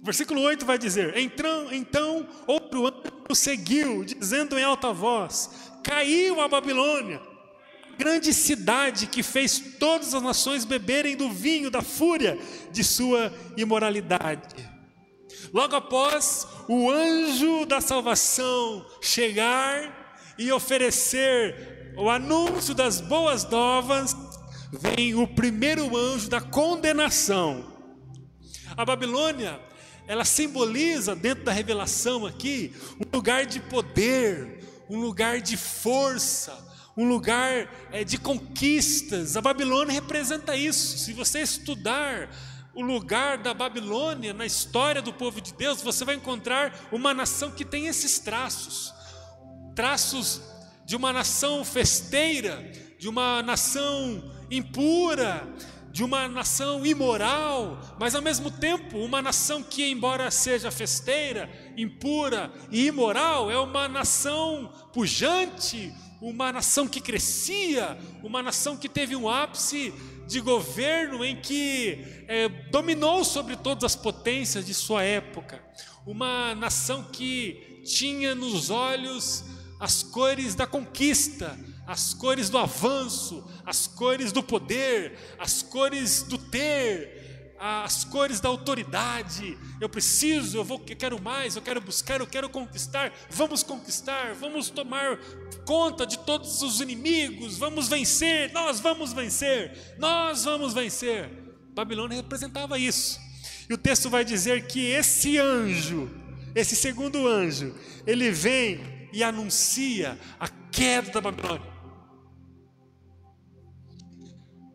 Versículo 0.00 0.40
8 0.42 0.64
vai 0.64 0.78
dizer: 0.78 1.16
Então, 1.16 1.72
então 1.72 2.28
outro 2.46 2.86
anjo 2.86 3.34
seguiu, 3.34 4.04
dizendo 4.04 4.56
em 4.56 4.62
alta 4.62 4.92
voz: 4.92 5.71
Caiu 5.82 6.40
a 6.40 6.48
Babilônia, 6.48 7.20
grande 7.98 8.32
cidade 8.32 9.06
que 9.06 9.22
fez 9.22 9.76
todas 9.78 10.14
as 10.14 10.22
nações 10.22 10.64
beberem 10.64 11.16
do 11.16 11.30
vinho 11.30 11.70
da 11.70 11.82
fúria 11.82 12.38
de 12.70 12.82
sua 12.82 13.32
imoralidade. 13.56 14.70
Logo 15.52 15.76
após 15.76 16.46
o 16.68 16.90
anjo 16.90 17.66
da 17.66 17.80
salvação 17.80 18.86
chegar 19.00 20.34
e 20.38 20.50
oferecer 20.50 21.94
o 21.96 22.08
anúncio 22.08 22.74
das 22.74 23.00
boas 23.00 23.44
novas, 23.48 24.16
vem 24.72 25.14
o 25.14 25.26
primeiro 25.26 25.96
anjo 25.96 26.28
da 26.28 26.40
condenação. 26.40 27.70
A 28.76 28.84
Babilônia, 28.84 29.60
ela 30.06 30.24
simboliza 30.24 31.14
dentro 31.14 31.44
da 31.44 31.52
revelação 31.52 32.24
aqui 32.24 32.72
um 32.98 33.16
lugar 33.16 33.44
de 33.44 33.60
poder, 33.60 34.61
um 34.92 35.00
lugar 35.00 35.40
de 35.40 35.56
força, 35.56 36.52
um 36.96 37.08
lugar 37.08 37.88
é, 37.90 38.04
de 38.04 38.18
conquistas. 38.18 39.36
A 39.36 39.40
Babilônia 39.40 39.94
representa 39.94 40.54
isso. 40.54 40.98
Se 40.98 41.12
você 41.12 41.40
estudar 41.40 42.28
o 42.74 42.82
lugar 42.82 43.38
da 43.38 43.54
Babilônia 43.54 44.34
na 44.34 44.44
história 44.44 45.00
do 45.00 45.12
povo 45.12 45.40
de 45.40 45.54
Deus, 45.54 45.80
você 45.80 46.04
vai 46.04 46.14
encontrar 46.14 46.88
uma 46.92 47.14
nação 47.14 47.50
que 47.50 47.64
tem 47.64 47.86
esses 47.86 48.18
traços 48.18 48.92
traços 49.74 50.42
de 50.84 50.96
uma 50.96 51.12
nação 51.12 51.64
festeira, 51.64 52.70
de 52.98 53.08
uma 53.08 53.42
nação 53.42 54.30
impura, 54.50 55.48
de 55.92 56.02
uma 56.02 56.26
nação 56.26 56.84
imoral, 56.86 57.78
mas 58.00 58.14
ao 58.14 58.22
mesmo 58.22 58.50
tempo 58.50 58.98
uma 58.98 59.20
nação 59.20 59.62
que, 59.62 59.84
embora 59.84 60.30
seja 60.30 60.70
festeira, 60.70 61.50
impura 61.76 62.50
e 62.70 62.86
imoral, 62.86 63.50
é 63.50 63.58
uma 63.58 63.86
nação 63.86 64.72
pujante, 64.92 65.92
uma 66.20 66.50
nação 66.50 66.88
que 66.88 67.00
crescia, 67.00 67.98
uma 68.22 68.42
nação 68.42 68.76
que 68.76 68.88
teve 68.88 69.14
um 69.14 69.28
ápice 69.28 69.92
de 70.26 70.40
governo 70.40 71.22
em 71.24 71.36
que 71.36 72.24
é, 72.26 72.48
dominou 72.70 73.22
sobre 73.22 73.54
todas 73.56 73.84
as 73.84 73.96
potências 73.96 74.64
de 74.64 74.72
sua 74.72 75.02
época, 75.02 75.62
uma 76.06 76.54
nação 76.54 77.04
que 77.12 77.82
tinha 77.84 78.34
nos 78.34 78.70
olhos 78.70 79.44
as 79.78 80.02
cores 80.02 80.54
da 80.54 80.64
conquista, 80.64 81.58
as 81.86 82.14
cores 82.14 82.48
do 82.48 82.58
avanço, 82.58 83.44
as 83.66 83.86
cores 83.86 84.32
do 84.32 84.42
poder, 84.42 85.18
as 85.38 85.62
cores 85.62 86.22
do 86.22 86.38
ter, 86.38 87.54
as 87.58 88.04
cores 88.04 88.40
da 88.40 88.48
autoridade. 88.48 89.56
Eu 89.80 89.88
preciso, 89.88 90.58
eu 90.58 90.64
vou, 90.64 90.82
eu 90.88 90.96
quero 90.96 91.22
mais, 91.22 91.54
eu 91.54 91.62
quero 91.62 91.80
buscar, 91.80 92.20
eu 92.20 92.26
quero 92.26 92.48
conquistar. 92.48 93.12
Vamos 93.30 93.62
conquistar, 93.62 94.34
vamos 94.34 94.68
tomar 94.68 95.18
conta 95.64 96.04
de 96.04 96.18
todos 96.18 96.60
os 96.62 96.80
inimigos, 96.80 97.58
vamos 97.58 97.88
vencer, 97.88 98.52
nós 98.52 98.80
vamos 98.80 99.12
vencer, 99.12 99.94
nós 99.98 100.44
vamos 100.44 100.74
vencer. 100.74 101.30
Babilônia 101.72 102.16
representava 102.16 102.78
isso. 102.78 103.20
E 103.68 103.74
o 103.74 103.78
texto 103.78 104.10
vai 104.10 104.24
dizer 104.24 104.66
que 104.66 104.90
esse 104.90 105.38
anjo, 105.38 106.10
esse 106.54 106.74
segundo 106.74 107.26
anjo, 107.28 107.74
ele 108.06 108.30
vem 108.30 109.08
e 109.12 109.22
anuncia 109.22 110.18
a 110.40 110.48
queda 110.48 111.12
da 111.12 111.20
Babilônia. 111.20 111.71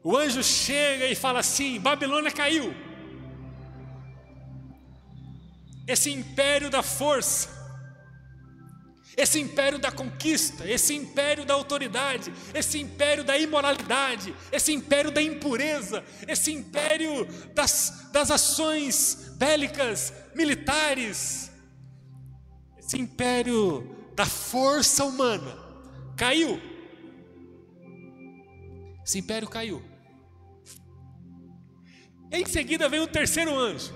O 0.10 0.15
anjo 0.15 0.41
chega 0.41 1.06
e 1.08 1.15
fala 1.15 1.39
assim: 1.41 1.82
Babilônia 1.82 2.32
caiu. 2.32 2.74
Esse 5.86 6.10
império 6.10 6.70
da 6.70 6.82
força, 6.82 7.50
esse 9.17 9.38
império 9.38 9.78
da 9.78 9.91
conquista, 9.91 10.65
esse 10.65 10.96
império 10.96 11.43
da 11.43 11.56
autoridade, 11.56 12.32
esse 12.54 12.80
império 12.80 13.22
da 13.22 13.38
imoralidade, 13.38 14.34
esse 14.50 14.72
império 14.72 15.12
da 15.12 15.22
impureza, 15.22 16.02
esse 16.26 16.54
império 16.54 17.26
das, 17.54 18.08
das 18.13 18.32
ações 18.32 19.34
bélicas, 19.38 20.13
militares, 20.34 21.52
esse 22.80 22.98
império 22.98 23.93
da 24.15 24.26
força 24.26 25.04
humana 25.04 25.54
caiu. 26.15 26.62
Esse 29.06 29.20
império 29.20 29.50
caiu. 29.50 29.97
Em 32.32 32.46
seguida 32.46 32.90
vem 32.90 33.00
o 33.00 33.08
terceiro 33.08 33.58
anjo, 33.58 33.94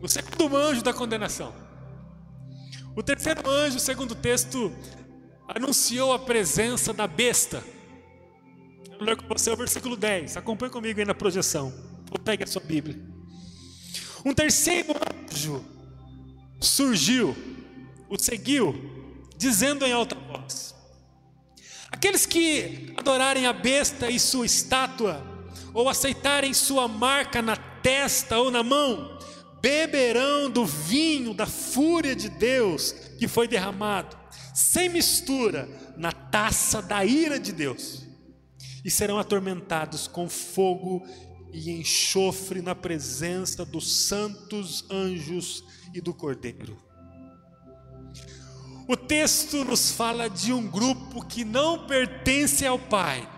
o 0.00 0.08
segundo 0.08 0.56
anjo 0.56 0.82
da 0.82 0.92
condenação. 0.92 1.54
O 2.96 3.02
terceiro 3.02 3.48
anjo, 3.48 3.78
segundo 3.78 4.12
o 4.12 4.16
texto, 4.16 4.72
anunciou 5.48 6.12
a 6.12 6.18
presença 6.18 6.92
da 6.92 7.06
besta. 7.06 7.62
Eu 8.98 9.04
ler 9.04 9.16
com 9.16 9.26
você 9.26 9.50
o 9.50 9.56
versículo 9.56 9.96
10. 9.96 10.36
Acompanhe 10.36 10.72
comigo 10.72 10.98
aí 10.98 11.06
na 11.06 11.14
projeção. 11.14 11.72
Ou 12.10 12.18
pegue 12.18 12.42
a 12.42 12.46
sua 12.46 12.60
Bíblia. 12.60 12.98
Um 14.24 14.34
terceiro 14.34 14.92
anjo 15.32 15.64
surgiu, 16.60 17.34
o 18.08 18.18
seguiu, 18.18 18.74
dizendo 19.36 19.86
em 19.86 19.92
alta 19.92 20.14
voz: 20.14 20.74
Aqueles 21.90 22.26
que 22.26 22.92
adorarem 22.96 23.46
a 23.46 23.52
besta 23.52 24.10
e 24.10 24.18
sua 24.18 24.44
estátua, 24.44 25.24
ou 25.72 25.88
aceitarem 25.88 26.52
sua 26.52 26.86
marca 26.88 27.40
na 27.40 27.56
testa 27.56 28.38
ou 28.38 28.50
na 28.50 28.62
mão, 28.62 29.18
beberão 29.60 30.50
do 30.50 30.64
vinho 30.64 31.34
da 31.34 31.46
fúria 31.46 32.14
de 32.16 32.28
Deus 32.28 32.92
que 33.18 33.28
foi 33.28 33.46
derramado, 33.46 34.16
sem 34.54 34.88
mistura, 34.88 35.68
na 35.96 36.12
taça 36.12 36.80
da 36.80 37.04
ira 37.04 37.38
de 37.38 37.52
Deus, 37.52 38.02
e 38.84 38.90
serão 38.90 39.18
atormentados 39.18 40.06
com 40.06 40.28
fogo 40.28 41.06
e 41.52 41.70
enxofre 41.70 42.62
na 42.62 42.74
presença 42.74 43.64
dos 43.64 44.06
santos 44.06 44.84
anjos 44.90 45.64
e 45.92 46.00
do 46.00 46.14
Cordeiro. 46.14 46.78
O 48.88 48.96
texto 48.96 49.64
nos 49.64 49.92
fala 49.92 50.28
de 50.28 50.52
um 50.52 50.66
grupo 50.66 51.24
que 51.24 51.44
não 51.44 51.86
pertence 51.86 52.66
ao 52.66 52.78
Pai, 52.78 53.28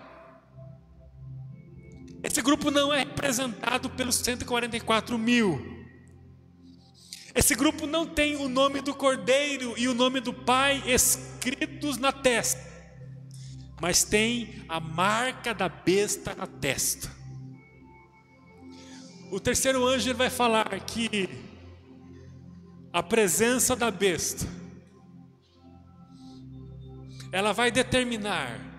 esse 2.23 2.41
grupo 2.41 2.71
não 2.71 2.93
é 2.93 2.99
representado 2.99 3.89
pelos 3.89 4.15
144 4.15 5.17
mil. 5.17 5.73
Esse 7.35 7.53
grupo 7.53 7.85
não 7.85 8.05
tem 8.05 8.37
o 8.37 8.47
nome 8.47 8.79
do 8.79 8.95
Cordeiro 8.95 9.73
e 9.77 9.89
o 9.89 9.93
nome 9.93 10.21
do 10.21 10.33
Pai 10.33 10.81
escritos 10.85 11.97
na 11.97 12.13
testa, 12.13 12.61
mas 13.81 14.03
tem 14.03 14.63
a 14.69 14.79
marca 14.79 15.53
da 15.53 15.67
besta 15.67 16.33
na 16.33 16.47
testa. 16.47 17.11
O 19.29 19.39
terceiro 19.39 19.85
anjo 19.85 20.13
vai 20.13 20.29
falar 20.29 20.79
que 20.81 21.27
a 22.93 23.03
presença 23.03 23.75
da 23.75 23.91
besta 23.91 24.47
ela 27.31 27.51
vai 27.51 27.71
determinar 27.71 28.72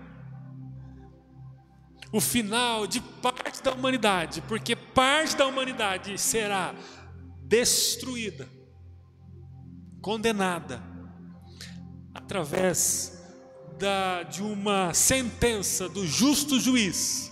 o 2.15 2.21
final 2.21 2.87
de 2.87 3.01
parte 3.01 3.61
da 3.61 3.73
humanidade, 3.73 4.41
porque 4.43 4.73
parte 4.73 5.35
da 5.35 5.45
humanidade 5.45 6.17
será 6.17 6.73
destruída, 7.41 8.47
condenada, 10.01 10.81
através 12.13 13.21
da, 13.77 14.23
de 14.23 14.41
uma 14.41 14.93
sentença 14.93 15.89
do 15.89 16.07
justo 16.07 16.57
juiz, 16.57 17.29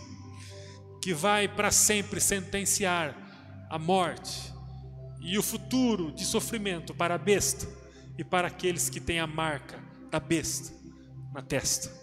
que 1.02 1.14
vai 1.14 1.48
para 1.48 1.72
sempre 1.72 2.20
sentenciar 2.20 3.16
a 3.70 3.80
morte 3.80 4.54
e 5.22 5.38
o 5.38 5.44
futuro 5.44 6.12
de 6.12 6.26
sofrimento 6.26 6.94
para 6.94 7.16
a 7.16 7.18
besta 7.18 7.66
e 8.18 8.24
para 8.26 8.50
aqueles 8.50 8.90
que 8.90 9.00
têm 9.00 9.22
a 9.22 9.28
marca 9.28 9.82
da 10.12 10.20
besta 10.20 10.74
na 11.34 11.42
testa. 11.42 12.03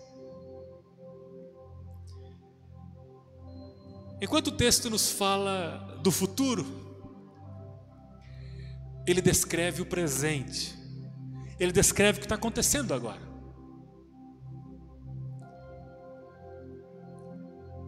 Enquanto 4.20 4.48
o 4.48 4.52
texto 4.52 4.90
nos 4.90 5.10
fala 5.10 5.98
do 6.02 6.10
futuro, 6.10 6.66
ele 9.06 9.22
descreve 9.22 9.80
o 9.80 9.86
presente, 9.86 10.76
ele 11.58 11.72
descreve 11.72 12.18
o 12.18 12.20
que 12.20 12.26
está 12.26 12.34
acontecendo 12.34 12.92
agora. 12.92 13.30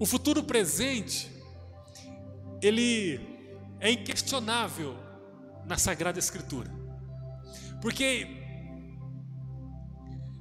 O 0.01 0.07
futuro 0.07 0.43
presente, 0.43 1.31
ele 2.63 3.21
é 3.79 3.91
inquestionável 3.91 4.97
na 5.67 5.77
Sagrada 5.77 6.19
Escritura, 6.19 6.71
porque 7.81 8.27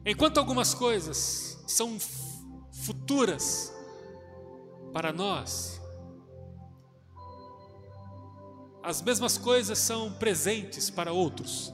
enquanto 0.06 0.38
algumas 0.38 0.74
coisas 0.74 1.62
são 1.68 1.98
futuras 2.72 3.74
para 4.94 5.12
nós, 5.12 5.81
as 8.84 9.02
mesmas 9.02 9.38
coisas 9.38 9.78
são 9.78 10.12
presentes 10.14 10.90
para 10.90 11.12
outros. 11.12 11.74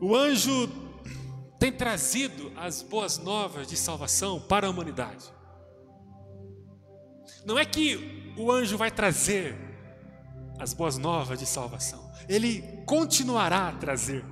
O 0.00 0.14
anjo 0.14 0.68
tem 1.58 1.72
trazido 1.72 2.52
as 2.56 2.82
boas 2.82 3.16
novas 3.16 3.66
de 3.66 3.76
salvação 3.76 4.40
para 4.40 4.66
a 4.66 4.70
humanidade. 4.70 5.32
Não 7.46 7.58
é 7.58 7.64
que 7.64 8.34
o 8.36 8.50
anjo 8.50 8.76
vai 8.76 8.90
trazer 8.90 9.56
as 10.58 10.72
boas 10.72 10.98
novas 10.98 11.38
de 11.38 11.46
salvação, 11.46 12.12
ele 12.28 12.62
continuará 12.86 13.68
a 13.68 13.72
trazer. 13.72 14.24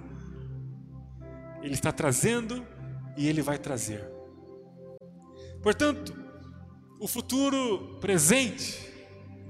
Ele 1.62 1.74
está 1.74 1.92
trazendo 1.92 2.66
e 3.16 3.28
ele 3.28 3.42
vai 3.42 3.58
trazer. 3.58 4.08
Portanto, 5.62 6.21
o 7.02 7.08
futuro 7.08 7.98
presente 8.00 8.78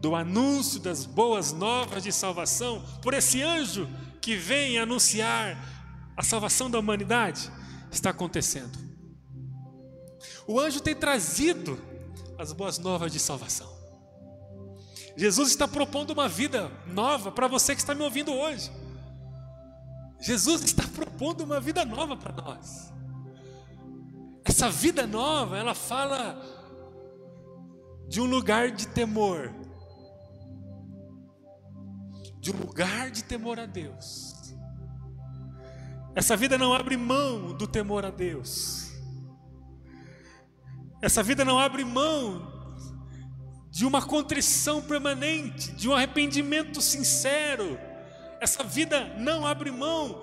do 0.00 0.16
anúncio 0.16 0.80
das 0.80 1.04
boas 1.04 1.52
novas 1.52 2.02
de 2.02 2.10
salvação 2.10 2.82
por 3.02 3.12
esse 3.12 3.42
anjo 3.42 3.86
que 4.22 4.34
vem 4.34 4.78
anunciar 4.78 5.58
a 6.16 6.22
salvação 6.22 6.70
da 6.70 6.78
humanidade 6.78 7.52
está 7.90 8.08
acontecendo. 8.08 8.78
O 10.46 10.58
anjo 10.58 10.80
tem 10.80 10.94
trazido 10.94 11.78
as 12.38 12.54
boas 12.54 12.78
novas 12.78 13.12
de 13.12 13.20
salvação. 13.20 13.70
Jesus 15.14 15.50
está 15.50 15.68
propondo 15.68 16.12
uma 16.12 16.30
vida 16.30 16.72
nova 16.86 17.30
para 17.30 17.48
você 17.48 17.74
que 17.74 17.82
está 17.82 17.94
me 17.94 18.02
ouvindo 18.02 18.32
hoje. 18.32 18.72
Jesus 20.22 20.62
está 20.62 20.84
propondo 20.88 21.42
uma 21.42 21.60
vida 21.60 21.84
nova 21.84 22.16
para 22.16 22.32
nós. 22.32 22.90
Essa 24.42 24.70
vida 24.70 25.06
nova, 25.06 25.58
ela 25.58 25.74
fala 25.74 26.61
de 28.08 28.20
um 28.20 28.24
lugar 28.24 28.70
de 28.70 28.88
temor, 28.88 29.54
de 32.40 32.50
um 32.50 32.58
lugar 32.58 33.10
de 33.10 33.24
temor 33.24 33.58
a 33.58 33.66
Deus. 33.66 34.54
Essa 36.14 36.36
vida 36.36 36.58
não 36.58 36.74
abre 36.74 36.96
mão 36.96 37.56
do 37.56 37.66
temor 37.66 38.04
a 38.04 38.10
Deus. 38.10 38.92
Essa 41.00 41.22
vida 41.22 41.44
não 41.44 41.58
abre 41.58 41.84
mão 41.84 42.52
de 43.70 43.86
uma 43.86 44.02
contrição 44.02 44.82
permanente, 44.82 45.72
de 45.72 45.88
um 45.88 45.94
arrependimento 45.94 46.82
sincero. 46.82 47.78
Essa 48.40 48.62
vida 48.62 49.14
não 49.18 49.46
abre 49.46 49.70
mão 49.70 50.22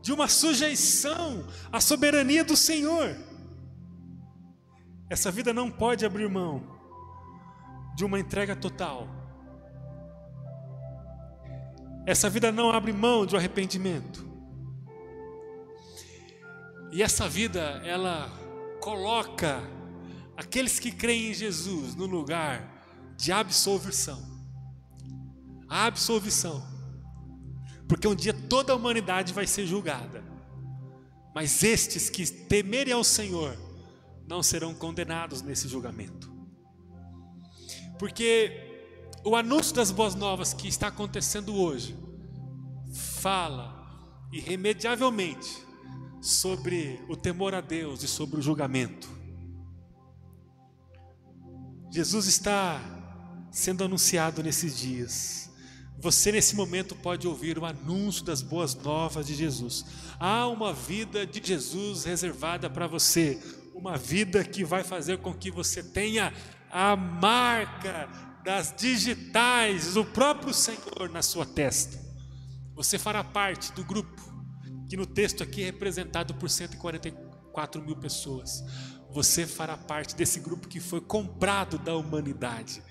de 0.00 0.12
uma 0.12 0.28
sujeição 0.28 1.46
à 1.72 1.80
soberania 1.80 2.44
do 2.44 2.56
Senhor. 2.56 3.16
Essa 5.10 5.30
vida 5.30 5.52
não 5.52 5.70
pode 5.70 6.06
abrir 6.06 6.28
mão 6.28 6.73
de 7.94 8.04
uma 8.04 8.18
entrega 8.18 8.56
total. 8.56 9.08
Essa 12.06 12.28
vida 12.28 12.52
não 12.52 12.70
abre 12.70 12.92
mão 12.92 13.24
de 13.24 13.34
um 13.34 13.38
arrependimento. 13.38 14.24
E 16.92 17.02
essa 17.02 17.28
vida, 17.28 17.60
ela 17.84 18.30
coloca 18.80 19.62
aqueles 20.36 20.78
que 20.78 20.92
creem 20.92 21.30
em 21.30 21.34
Jesus 21.34 21.94
no 21.94 22.06
lugar 22.06 22.84
de 23.16 23.32
absolvição. 23.32 24.22
A 25.68 25.86
absolvição. 25.86 26.62
Porque 27.88 28.06
um 28.06 28.14
dia 28.14 28.34
toda 28.34 28.72
a 28.72 28.76
humanidade 28.76 29.32
vai 29.32 29.46
ser 29.46 29.66
julgada. 29.66 30.22
Mas 31.34 31.62
estes 31.62 32.10
que 32.10 32.26
temerem 32.26 32.92
ao 32.92 33.02
Senhor 33.02 33.56
não 34.28 34.42
serão 34.42 34.74
condenados 34.74 35.42
nesse 35.42 35.68
julgamento. 35.68 36.33
Porque 37.98 38.74
o 39.24 39.36
anúncio 39.36 39.74
das 39.74 39.90
boas 39.90 40.14
novas 40.14 40.52
que 40.52 40.68
está 40.68 40.88
acontecendo 40.88 41.54
hoje 41.54 41.96
fala 43.20 43.74
irremediavelmente 44.32 45.64
sobre 46.20 47.00
o 47.08 47.16
temor 47.16 47.54
a 47.54 47.60
Deus 47.60 48.02
e 48.02 48.08
sobre 48.08 48.38
o 48.38 48.42
julgamento. 48.42 49.08
Jesus 51.90 52.26
está 52.26 52.80
sendo 53.52 53.84
anunciado 53.84 54.42
nesses 54.42 54.76
dias. 54.76 55.50
Você 55.98 56.32
nesse 56.32 56.56
momento 56.56 56.96
pode 56.96 57.28
ouvir 57.28 57.58
o 57.58 57.64
anúncio 57.64 58.24
das 58.24 58.42
boas 58.42 58.74
novas 58.74 59.26
de 59.26 59.34
Jesus. 59.34 59.84
Há 60.18 60.48
uma 60.48 60.72
vida 60.72 61.24
de 61.24 61.40
Jesus 61.42 62.04
reservada 62.04 62.68
para 62.68 62.86
você, 62.86 63.40
uma 63.74 63.96
vida 63.96 64.44
que 64.44 64.64
vai 64.64 64.82
fazer 64.82 65.18
com 65.18 65.32
que 65.32 65.50
você 65.50 65.82
tenha 65.82 66.32
a 66.76 66.96
marca 66.96 68.08
das 68.42 68.74
digitais 68.76 69.94
do 69.94 70.04
próprio 70.04 70.52
Senhor 70.52 71.08
na 71.08 71.22
sua 71.22 71.46
testa. 71.46 71.96
Você 72.74 72.98
fará 72.98 73.22
parte 73.22 73.72
do 73.74 73.84
grupo 73.84 74.20
que 74.88 74.96
no 74.96 75.06
texto 75.06 75.40
aqui 75.44 75.62
é 75.62 75.66
representado 75.66 76.34
por 76.34 76.50
144 76.50 77.80
mil 77.80 77.94
pessoas. 77.94 78.64
Você 79.12 79.46
fará 79.46 79.76
parte 79.76 80.16
desse 80.16 80.40
grupo 80.40 80.66
que 80.66 80.80
foi 80.80 81.00
comprado 81.00 81.78
da 81.78 81.94
humanidade, 81.94 82.82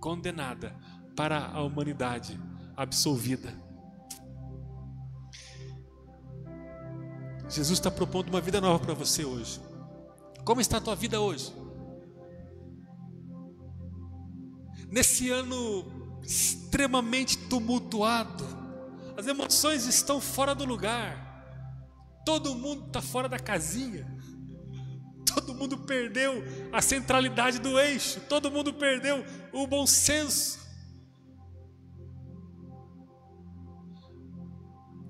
condenada 0.00 0.72
para 1.16 1.46
a 1.46 1.62
humanidade 1.62 2.40
absolvida. 2.76 3.52
Jesus 7.48 7.72
está 7.72 7.90
propondo 7.90 8.28
uma 8.28 8.40
vida 8.40 8.60
nova 8.60 8.78
para 8.78 8.94
você 8.94 9.24
hoje. 9.24 9.60
Como 10.44 10.60
está 10.60 10.76
a 10.76 10.80
tua 10.80 10.94
vida 10.94 11.20
hoje? 11.20 11.65
Nesse 14.90 15.30
ano 15.30 16.20
extremamente 16.22 17.38
tumultuado, 17.38 18.44
as 19.16 19.26
emoções 19.26 19.86
estão 19.86 20.20
fora 20.20 20.54
do 20.54 20.64
lugar, 20.64 21.24
todo 22.24 22.54
mundo 22.54 22.86
está 22.86 23.00
fora 23.00 23.28
da 23.28 23.38
casinha, 23.38 24.06
todo 25.24 25.54
mundo 25.54 25.78
perdeu 25.78 26.42
a 26.72 26.82
centralidade 26.82 27.58
do 27.58 27.78
eixo, 27.78 28.20
todo 28.28 28.50
mundo 28.50 28.74
perdeu 28.74 29.24
o 29.52 29.66
bom 29.66 29.86
senso. 29.86 30.64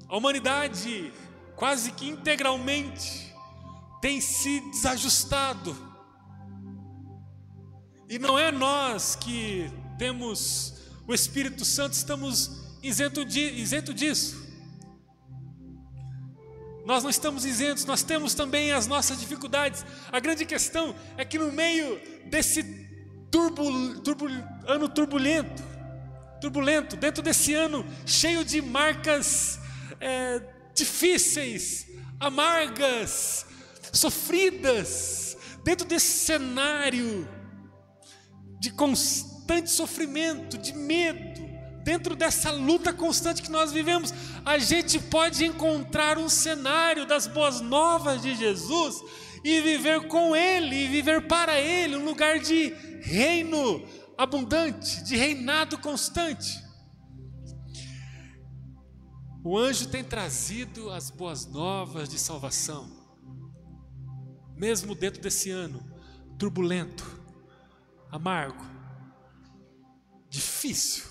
A 0.09 0.17
humanidade 0.17 1.12
quase 1.57 1.93
que 1.93 2.07
integralmente 2.07 3.35
tem 4.01 4.21
se 4.21 4.61
desajustado 4.71 5.86
e 8.09 8.19
não 8.19 8.38
é 8.38 8.53
nós 8.53 9.16
que 9.16 9.71
temos 9.99 10.75
o 11.07 11.14
Espírito 11.14 11.64
Santo, 11.64 11.95
estamos 11.95 12.51
isento, 12.83 13.25
de, 13.25 13.40
isento 13.40 13.92
disso. 13.92 14.47
Nós 16.85 17.03
não 17.03 17.11
estamos 17.11 17.45
isentos, 17.45 17.85
nós 17.85 18.05
temos 18.05 18.33
também 18.33 18.71
as 18.71 18.87
nossas 18.87 19.19
dificuldades. 19.19 19.85
A 20.12 20.21
grande 20.21 20.45
questão 20.45 20.95
é 21.16 21.25
que 21.25 21.37
no 21.37 21.51
meio 21.51 22.01
desse 22.27 22.62
turbo, 23.29 24.01
turbo, 24.01 24.27
ano 24.66 24.88
turbulento, 24.88 25.62
turbulento, 26.40 26.97
dentro 26.97 27.25
desse 27.25 27.55
ano 27.55 27.85
cheio 28.05 28.45
de 28.45 28.62
marcas 28.62 29.59
é, 30.01 30.40
difíceis, 30.73 31.88
amargas, 32.21 33.47
sofridas, 33.92 35.37
dentro 35.64 35.85
desse 35.85 36.25
cenário 36.25 37.29
de 38.59 38.71
constante 38.71 39.71
sofrimento, 39.71 40.59
de 40.59 40.73
medo, 40.73 41.47
dentro 41.85 42.16
dessa 42.16 42.51
luta 42.51 42.92
constante 42.92 43.42
que 43.42 43.51
nós 43.51 43.71
vivemos, 43.71 44.12
a 44.45 44.59
gente 44.59 44.99
pode 44.99 45.45
encontrar 45.45 46.19
um 46.19 46.29
cenário 46.29 47.07
das 47.07 47.29
boas 47.29 47.61
novas 47.61 48.21
de 48.21 48.35
Jesus 48.35 48.97
e 49.45 49.61
viver 49.61 50.09
com 50.09 50.35
Ele, 50.35 50.75
e 50.75 50.88
viver 50.88 51.29
para 51.29 51.61
Ele, 51.61 51.95
um 51.95 52.05
lugar 52.05 52.40
de 52.40 52.75
reino 53.03 53.87
abundante, 54.19 55.05
de 55.05 55.14
reinado 55.14 55.79
constante. 55.79 56.61
O 59.45 59.57
anjo 59.57 59.88
tem 59.88 60.03
trazido 60.03 60.90
as 60.90 61.09
boas 61.09 61.47
novas 61.47 62.09
de 62.09 62.19
salvação. 62.19 62.97
mesmo 64.57 64.95
dentro 64.95 65.21
desse 65.21 65.51
ano 65.51 65.85
turbulento, 66.38 67.05
amargo, 68.11 68.64
difícil, 70.29 71.05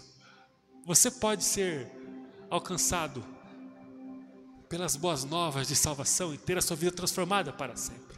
você 0.85 1.09
pode 1.09 1.43
ser 1.43 1.91
alcançado 2.49 3.23
pelas 4.69 4.95
boas 4.95 5.23
novas 5.23 5.67
de 5.67 5.75
salvação 5.75 6.33
e 6.33 6.37
ter 6.37 6.57
a 6.57 6.61
sua 6.61 6.75
vida 6.75 6.91
transformada 6.91 7.53
para 7.53 7.75
sempre. 7.75 8.17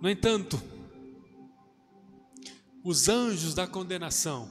No 0.00 0.08
entanto, 0.08 0.60
os 2.84 3.08
anjos 3.08 3.54
da 3.54 3.66
condenação 3.66 4.50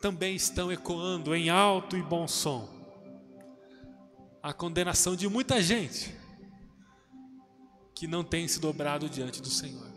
também 0.00 0.34
estão 0.34 0.72
ecoando 0.72 1.34
em 1.34 1.50
alto 1.50 1.96
e 1.96 2.02
bom 2.02 2.26
som 2.26 2.78
a 4.42 4.52
condenação 4.52 5.14
de 5.16 5.28
muita 5.28 5.60
gente 5.60 6.14
que 7.94 8.06
não 8.06 8.22
tem 8.22 8.46
se 8.46 8.60
dobrado 8.60 9.08
diante 9.08 9.42
do 9.42 9.50
Senhor. 9.50 9.87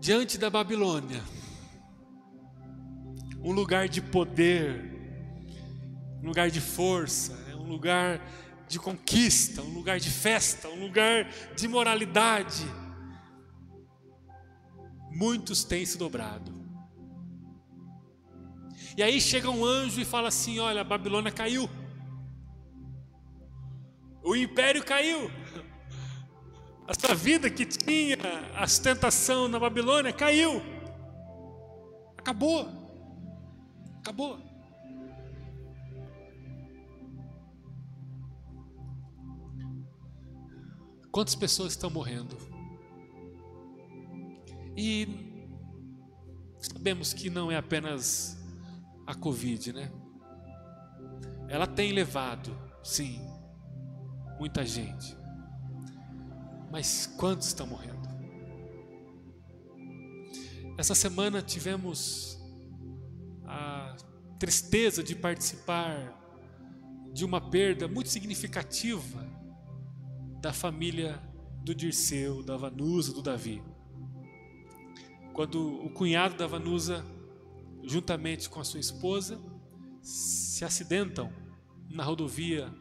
Diante 0.00 0.38
da 0.38 0.48
Babilônia, 0.48 1.22
um 3.42 3.52
lugar 3.52 3.86
de 3.86 4.00
poder, 4.00 4.82
um 6.22 6.26
lugar 6.28 6.50
de 6.50 6.58
força, 6.58 7.34
é 7.50 7.54
um 7.54 7.68
lugar 7.68 8.18
de 8.66 8.78
conquista, 8.78 9.60
um 9.60 9.74
lugar 9.74 10.00
de 10.00 10.08
festa, 10.08 10.68
um 10.68 10.80
lugar 10.80 11.30
de 11.54 11.68
moralidade. 11.68 12.64
Muitos 15.10 15.64
têm 15.64 15.84
se 15.84 15.98
dobrado. 15.98 16.50
E 18.96 19.02
aí 19.02 19.20
chega 19.20 19.50
um 19.50 19.62
anjo 19.62 20.00
e 20.00 20.04
fala 20.06 20.28
assim: 20.28 20.58
Olha, 20.60 20.80
a 20.80 20.84
Babilônia 20.84 21.30
caiu, 21.30 21.68
o 24.22 24.34
império 24.34 24.82
caiu, 24.82 25.30
a 26.90 26.94
sua 26.94 27.14
vida 27.14 27.48
que 27.48 27.64
tinha 27.64 28.16
a 28.56 28.66
sustentação 28.66 29.46
na 29.46 29.60
Babilônia 29.60 30.12
caiu, 30.12 30.60
acabou. 32.18 32.68
Acabou. 34.00 34.40
Quantas 41.12 41.36
pessoas 41.36 41.74
estão 41.74 41.90
morrendo? 41.90 42.36
E 44.76 45.06
sabemos 46.58 47.12
que 47.12 47.30
não 47.30 47.52
é 47.52 47.56
apenas 47.56 48.36
a 49.06 49.14
Covid, 49.14 49.72
né? 49.74 49.92
Ela 51.48 51.68
tem 51.68 51.92
levado, 51.92 52.56
sim, 52.82 53.20
muita 54.40 54.66
gente. 54.66 55.19
Mas 56.70 57.06
quantos 57.06 57.48
estão 57.48 57.66
morrendo? 57.66 58.08
Essa 60.78 60.94
semana 60.94 61.42
tivemos 61.42 62.38
a 63.44 63.96
tristeza 64.38 65.02
de 65.02 65.14
participar 65.14 66.16
de 67.12 67.24
uma 67.24 67.40
perda 67.40 67.88
muito 67.88 68.08
significativa 68.08 69.26
da 70.40 70.52
família 70.52 71.20
do 71.62 71.74
Dirceu, 71.74 72.42
da 72.42 72.56
Vanusa, 72.56 73.12
do 73.12 73.20
Davi. 73.20 73.62
Quando 75.34 75.84
o 75.84 75.90
cunhado 75.90 76.36
da 76.36 76.46
Vanusa, 76.46 77.04
juntamente 77.84 78.48
com 78.48 78.60
a 78.60 78.64
sua 78.64 78.80
esposa, 78.80 79.40
se 80.02 80.64
acidentam 80.64 81.30
na 81.88 82.02
rodovia 82.02 82.72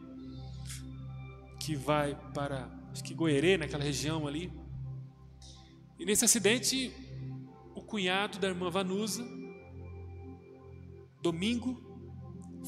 que 1.60 1.76
vai 1.76 2.16
para, 2.34 2.70
acho 2.92 3.04
que 3.04 3.14
Goerê, 3.14 3.58
naquela 3.58 3.84
região 3.84 4.28
ali. 4.28 4.52
E 5.98 6.06
nesse 6.06 6.26
acidente, 6.26 6.92
o 7.76 7.82
cunhado 7.82 8.40
da 8.40 8.48
irmã 8.48 8.70
Vanusa 8.70 9.40
domingo, 11.22 11.78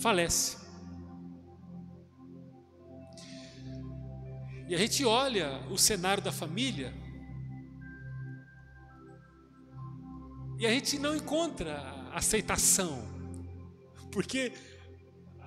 falece. 0.01 0.57
E 4.67 4.75
a 4.75 4.77
gente 4.77 5.03
olha 5.03 5.59
o 5.69 5.77
cenário 5.77 6.23
da 6.23 6.31
família 6.31 6.93
e 10.57 10.65
a 10.65 10.69
gente 10.69 10.97
não 10.97 11.15
encontra 11.15 12.09
aceitação, 12.13 13.03
porque 14.11 14.53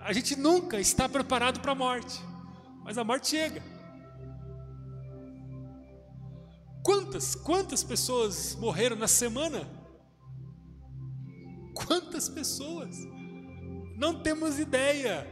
a 0.02 0.12
gente 0.12 0.36
nunca 0.36 0.78
está 0.78 1.08
preparado 1.08 1.60
para 1.60 1.72
a 1.72 1.74
morte, 1.74 2.20
mas 2.82 2.98
a 2.98 3.04
morte 3.04 3.28
chega. 3.28 3.62
Quantas, 6.84 7.34
quantas 7.34 7.82
pessoas 7.82 8.54
morreram 8.56 8.94
na 8.94 9.08
semana? 9.08 9.66
Quantas 11.74 12.28
pessoas? 12.28 12.94
Não 13.96 14.22
temos 14.22 14.58
ideia 14.58 15.26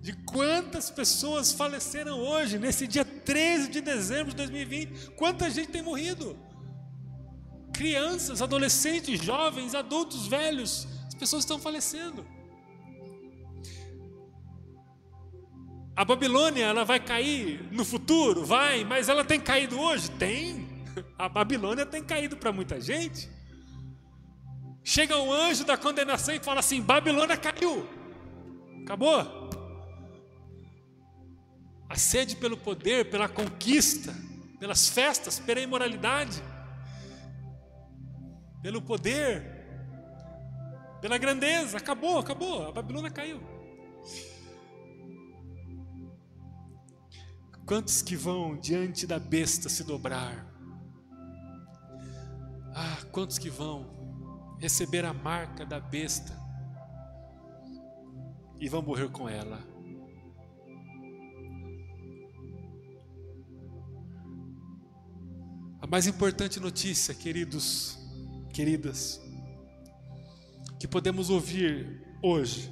de 0.00 0.12
quantas 0.24 0.88
pessoas 0.88 1.52
faleceram 1.52 2.20
hoje, 2.20 2.56
nesse 2.56 2.86
dia 2.86 3.04
13 3.04 3.68
de 3.68 3.80
dezembro 3.80 4.30
de 4.30 4.36
2020. 4.36 5.10
Quanta 5.16 5.50
gente 5.50 5.72
tem 5.72 5.82
morrido? 5.82 6.38
Crianças, 7.74 8.40
adolescentes, 8.40 9.20
jovens, 9.20 9.74
adultos, 9.74 10.28
velhos, 10.28 10.86
as 11.08 11.14
pessoas 11.14 11.42
estão 11.42 11.58
falecendo. 11.58 12.24
A 15.96 16.04
Babilônia, 16.04 16.64
ela 16.64 16.84
vai 16.84 17.00
cair 17.00 17.68
no 17.72 17.84
futuro? 17.84 18.44
Vai, 18.44 18.84
mas 18.84 19.08
ela 19.08 19.24
tem 19.24 19.40
caído 19.40 19.78
hoje? 19.78 20.10
Tem. 20.12 20.59
A 21.18 21.28
Babilônia 21.28 21.84
tem 21.86 22.02
caído 22.02 22.36
para 22.36 22.52
muita 22.52 22.80
gente. 22.80 23.28
Chega 24.82 25.16
um 25.16 25.32
anjo 25.32 25.64
da 25.64 25.76
condenação 25.76 26.34
e 26.34 26.40
fala 26.40 26.60
assim: 26.60 26.80
Babilônia 26.80 27.36
caiu, 27.36 27.86
acabou. 28.82 29.50
A 31.88 31.96
sede 31.96 32.36
pelo 32.36 32.56
poder, 32.56 33.10
pela 33.10 33.28
conquista, 33.28 34.14
pelas 34.58 34.88
festas, 34.88 35.38
pela 35.38 35.60
imoralidade, 35.60 36.42
pelo 38.62 38.80
poder, 38.80 39.60
pela 41.00 41.18
grandeza, 41.18 41.78
acabou, 41.78 42.18
acabou, 42.18 42.68
a 42.68 42.72
Babilônia 42.72 43.10
caiu. 43.10 43.40
Quantos 47.66 48.02
que 48.02 48.16
vão 48.16 48.56
diante 48.58 49.06
da 49.06 49.18
besta 49.18 49.68
se 49.68 49.84
dobrar? 49.84 50.49
Ah, 52.74 52.98
quantos 53.10 53.38
que 53.38 53.50
vão 53.50 54.56
receber 54.60 55.04
a 55.04 55.12
marca 55.12 55.64
da 55.64 55.80
besta 55.80 56.38
e 58.60 58.68
vão 58.68 58.82
morrer 58.82 59.08
com 59.08 59.28
ela. 59.28 59.58
A 65.80 65.86
mais 65.86 66.06
importante 66.06 66.60
notícia, 66.60 67.14
queridos, 67.14 67.98
queridas, 68.52 69.20
que 70.78 70.86
podemos 70.86 71.30
ouvir 71.30 72.06
hoje, 72.22 72.70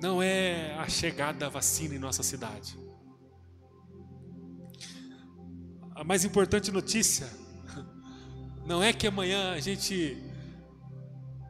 não 0.00 0.22
é 0.22 0.74
a 0.74 0.86
chegada 0.86 1.38
da 1.38 1.48
vacina 1.48 1.94
em 1.94 1.98
nossa 1.98 2.22
cidade. 2.22 2.83
A 5.94 6.02
mais 6.02 6.24
importante 6.24 6.72
notícia 6.72 7.28
não 8.66 8.82
é 8.82 8.92
que 8.92 9.06
amanhã 9.06 9.52
a 9.52 9.60
gente 9.60 10.20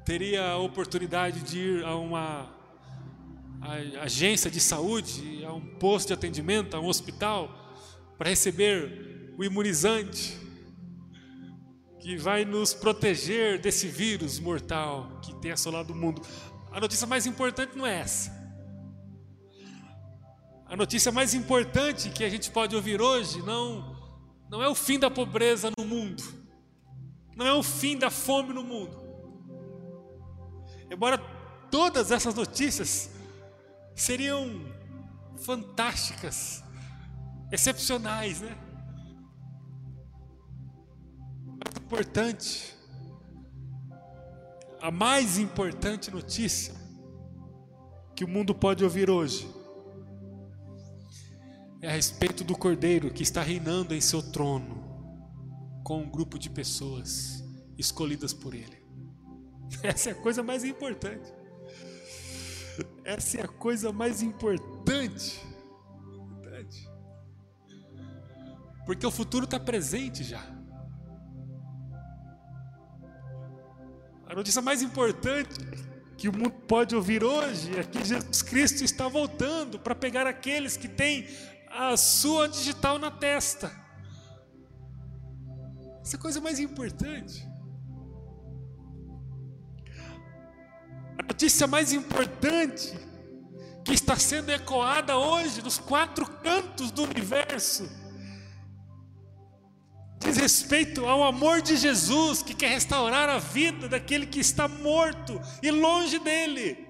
teria 0.05 0.45
a 0.51 0.59
oportunidade 0.59 1.41
de 1.41 1.59
ir 1.59 1.85
a 1.85 1.97
uma 1.97 2.55
agência 4.03 4.51
de 4.51 4.61
saúde, 4.61 5.43
a 5.47 5.53
um 5.55 5.63
posto 5.79 6.09
de 6.09 6.13
atendimento, 6.13 6.77
a 6.77 6.81
um 6.81 6.89
hospital, 6.89 7.49
para 8.19 8.29
receber 8.29 9.33
o 9.39 9.43
imunizante 9.43 10.39
que 11.99 12.15
vai 12.15 12.45
nos 12.45 12.75
proteger 12.75 13.59
desse 13.59 13.89
vírus 13.89 14.39
mortal 14.39 15.21
que 15.23 15.35
tem 15.37 15.53
assolado 15.53 15.95
o 15.95 15.97
mundo. 15.97 16.21
A 16.71 16.79
notícia 16.79 17.07
mais 17.07 17.25
importante 17.25 17.79
não 17.79 17.87
é 17.87 18.01
essa. 18.01 18.31
A 20.67 20.77
notícia 20.77 21.11
mais 21.11 21.33
importante 21.33 22.11
que 22.11 22.23
a 22.23 22.29
gente 22.29 22.51
pode 22.51 22.77
ouvir 22.77 23.01
hoje 23.01 23.41
não, 23.41 23.94
não 24.49 24.63
é 24.63 24.69
o 24.69 24.75
fim 24.75 24.99
da 24.99 25.11
pobreza 25.11 25.71
no 25.77 25.85
mundo 25.85 26.45
não 27.37 27.47
é 27.47 27.53
o 27.53 27.63
fim 27.63 27.99
da 27.99 28.11
fome 28.11 28.53
no 28.53 28.63
mundo. 28.63 28.97
Embora 30.91 31.19
todas 31.71 32.11
essas 32.11 32.35
notícias 32.35 33.11
seriam 33.95 34.73
fantásticas, 35.39 36.63
excepcionais, 37.51 38.41
né? 38.41 38.57
Mas 41.47 41.83
importante, 41.83 42.77
a 44.81 44.91
mais 44.91 45.39
importante 45.39 46.11
notícia 46.11 46.75
que 48.15 48.25
o 48.25 48.29
mundo 48.29 48.55
pode 48.55 48.85
ouvir 48.85 49.11
hoje 49.11 49.49
é 51.85 51.87
a 51.87 51.93
respeito 51.93 52.43
do 52.43 52.57
Cordeiro 52.57 53.11
que 53.11 53.23
está 53.23 53.43
reinando 53.43 53.95
em 53.95 54.01
seu 54.01 54.23
trono 54.23 54.83
com 55.85 56.01
um 56.01 56.09
grupo 56.09 56.39
de 56.39 56.49
pessoas 56.49 57.45
escolhidas 57.77 58.33
por 58.33 58.55
Ele. 58.55 58.83
Essa 59.83 60.09
é 60.09 60.13
a 60.13 60.15
coisa 60.15 60.43
mais 60.43 60.65
importante. 60.65 61.31
Essa 63.05 63.41
é 63.41 63.45
a 63.45 63.49
coisa 63.49 63.93
mais 63.93 64.23
importante. 64.23 65.43
Porque 68.87 69.07
o 69.07 69.11
futuro 69.11 69.45
está 69.45 69.61
presente 69.61 70.25
já. 70.25 70.43
A 74.27 74.35
notícia 74.35 74.63
mais 74.63 74.81
importante 74.81 75.61
que 76.17 76.29
o 76.31 76.33
mundo 76.33 76.51
pode 76.67 76.97
ouvir 76.97 77.23
hoje 77.23 77.79
é 77.79 77.85
que 77.85 78.03
Jesus 78.03 78.41
Cristo 78.41 78.83
está 78.83 79.07
voltando 79.07 79.79
para 79.79 79.95
pegar 79.95 80.27
aqueles 80.27 80.77
que 80.77 80.89
têm 80.89 81.27
a 81.75 81.97
sua 81.97 82.49
digital 82.49 82.99
na 82.99 83.11
testa. 83.11 83.71
Essa 86.03 86.17
é 86.17 86.19
coisa 86.19 86.41
mais 86.41 86.61
importante. 86.61 87.47
A 91.19 91.23
notícia 91.23 91.67
mais 91.67 91.93
importante 91.93 92.95
que 93.85 93.93
está 93.93 94.17
sendo 94.17 94.51
ecoada 94.51 95.17
hoje 95.17 95.63
nos 95.63 95.79
quatro 95.79 96.27
cantos 96.27 96.91
do 96.91 97.03
universo 97.03 97.89
diz 100.25 100.39
respeito 100.39 101.05
ao 101.05 101.23
amor 101.23 101.61
de 101.61 101.77
Jesus 101.77 102.43
que 102.43 102.55
quer 102.55 102.71
restaurar 102.71 103.29
a 103.29 103.39
vida 103.39 103.89
daquele 103.89 104.27
que 104.27 104.41
está 104.41 104.67
morto 104.67 105.41
e 105.63 105.71
longe 105.71 106.19
dele. 106.19 106.89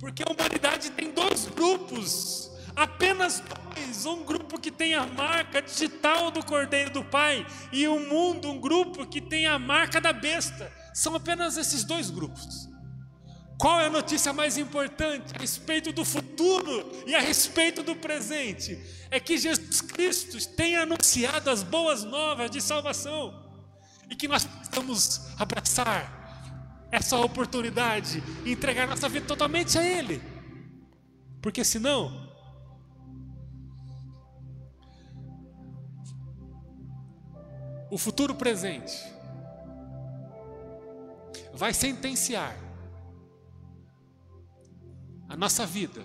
Porque 0.00 0.22
a 0.22 0.32
humanidade 0.32 0.90
tem 0.90 1.12
dois 1.12 1.46
grupos, 1.46 2.50
apenas 2.74 3.40
dois: 3.40 3.67
um 4.04 4.24
grupo 4.24 4.60
que 4.60 4.70
tem 4.70 4.94
a 4.94 5.06
marca 5.06 5.60
digital 5.62 6.30
do 6.30 6.44
Cordeiro 6.44 6.90
do 6.90 7.04
Pai, 7.04 7.46
e 7.72 7.86
o 7.88 7.98
mundo, 7.98 8.50
um 8.50 8.60
grupo 8.60 9.06
que 9.06 9.20
tem 9.20 9.46
a 9.46 9.58
marca 9.58 10.00
da 10.00 10.12
besta. 10.12 10.72
São 10.94 11.14
apenas 11.14 11.56
esses 11.56 11.84
dois 11.84 12.10
grupos. 12.10 12.68
Qual 13.58 13.80
é 13.80 13.86
a 13.86 13.90
notícia 13.90 14.32
mais 14.32 14.56
importante 14.56 15.34
a 15.34 15.40
respeito 15.40 15.92
do 15.92 16.04
futuro 16.04 16.92
e 17.06 17.14
a 17.14 17.20
respeito 17.20 17.82
do 17.82 17.96
presente? 17.96 18.78
É 19.10 19.18
que 19.18 19.36
Jesus 19.36 19.80
Cristo 19.80 20.38
tem 20.54 20.76
anunciado 20.76 21.50
as 21.50 21.64
boas 21.64 22.04
novas 22.04 22.50
de 22.50 22.60
salvação 22.60 23.48
e 24.08 24.14
que 24.14 24.28
nós 24.28 24.44
precisamos 24.44 25.22
abraçar 25.38 26.88
essa 26.92 27.16
oportunidade 27.18 28.22
e 28.44 28.52
entregar 28.52 28.86
nossa 28.86 29.08
vida 29.08 29.26
totalmente 29.26 29.76
a 29.76 29.82
Ele, 29.82 30.22
porque 31.42 31.64
senão 31.64 32.27
o 37.90 37.96
futuro 37.98 38.34
presente 38.34 38.96
vai 41.52 41.72
sentenciar 41.72 42.56
a 45.28 45.36
nossa 45.36 45.66
vida 45.66 46.02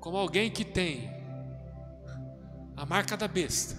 como 0.00 0.16
alguém 0.16 0.50
que 0.50 0.64
tem 0.64 1.10
a 2.76 2.84
marca 2.84 3.16
da 3.16 3.28
besta 3.28 3.76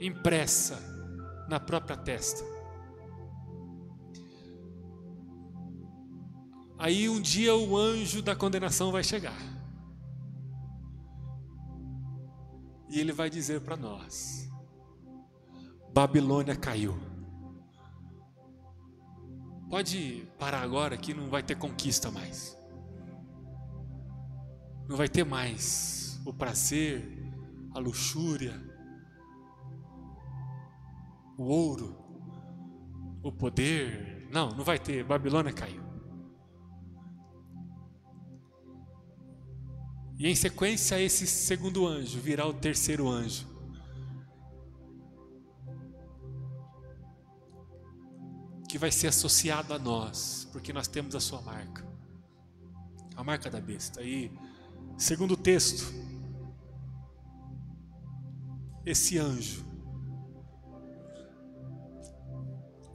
impressa 0.00 0.78
na 1.48 1.58
própria 1.58 1.96
testa. 1.96 2.44
Aí 6.78 7.08
um 7.08 7.20
dia 7.20 7.54
o 7.54 7.76
anjo 7.76 8.20
da 8.20 8.34
condenação 8.34 8.92
vai 8.92 9.02
chegar. 9.02 9.53
E 12.88 13.00
ele 13.00 13.12
vai 13.12 13.30
dizer 13.30 13.60
para 13.60 13.76
nós: 13.76 14.48
Babilônia 15.92 16.56
caiu. 16.56 16.98
Pode 19.70 20.28
parar 20.38 20.62
agora 20.62 20.96
que 20.96 21.14
não 21.14 21.28
vai 21.28 21.42
ter 21.42 21.56
conquista 21.56 22.10
mais. 22.10 22.56
Não 24.88 24.96
vai 24.96 25.08
ter 25.08 25.24
mais 25.24 26.20
o 26.24 26.32
prazer, 26.32 27.02
a 27.74 27.78
luxúria, 27.78 28.54
o 31.36 31.44
ouro, 31.44 31.96
o 33.22 33.32
poder. 33.32 34.28
Não, 34.30 34.50
não 34.50 34.64
vai 34.64 34.78
ter. 34.78 35.04
Babilônia 35.04 35.52
caiu. 35.52 35.82
E 40.18 40.28
em 40.28 40.34
sequência, 40.34 41.00
esse 41.00 41.26
segundo 41.26 41.86
anjo 41.86 42.20
virá 42.20 42.46
o 42.46 42.54
terceiro 42.54 43.08
anjo. 43.08 43.54
que 48.74 48.78
vai 48.78 48.90
ser 48.90 49.06
associado 49.06 49.72
a 49.72 49.78
nós, 49.78 50.48
porque 50.50 50.72
nós 50.72 50.88
temos 50.88 51.14
a 51.14 51.20
sua 51.20 51.40
marca. 51.40 51.86
A 53.14 53.22
marca 53.22 53.48
da 53.48 53.60
besta. 53.60 54.02
E 54.02 54.32
segundo 54.98 55.34
o 55.34 55.36
texto, 55.36 55.94
esse 58.84 59.16
anjo 59.16 59.64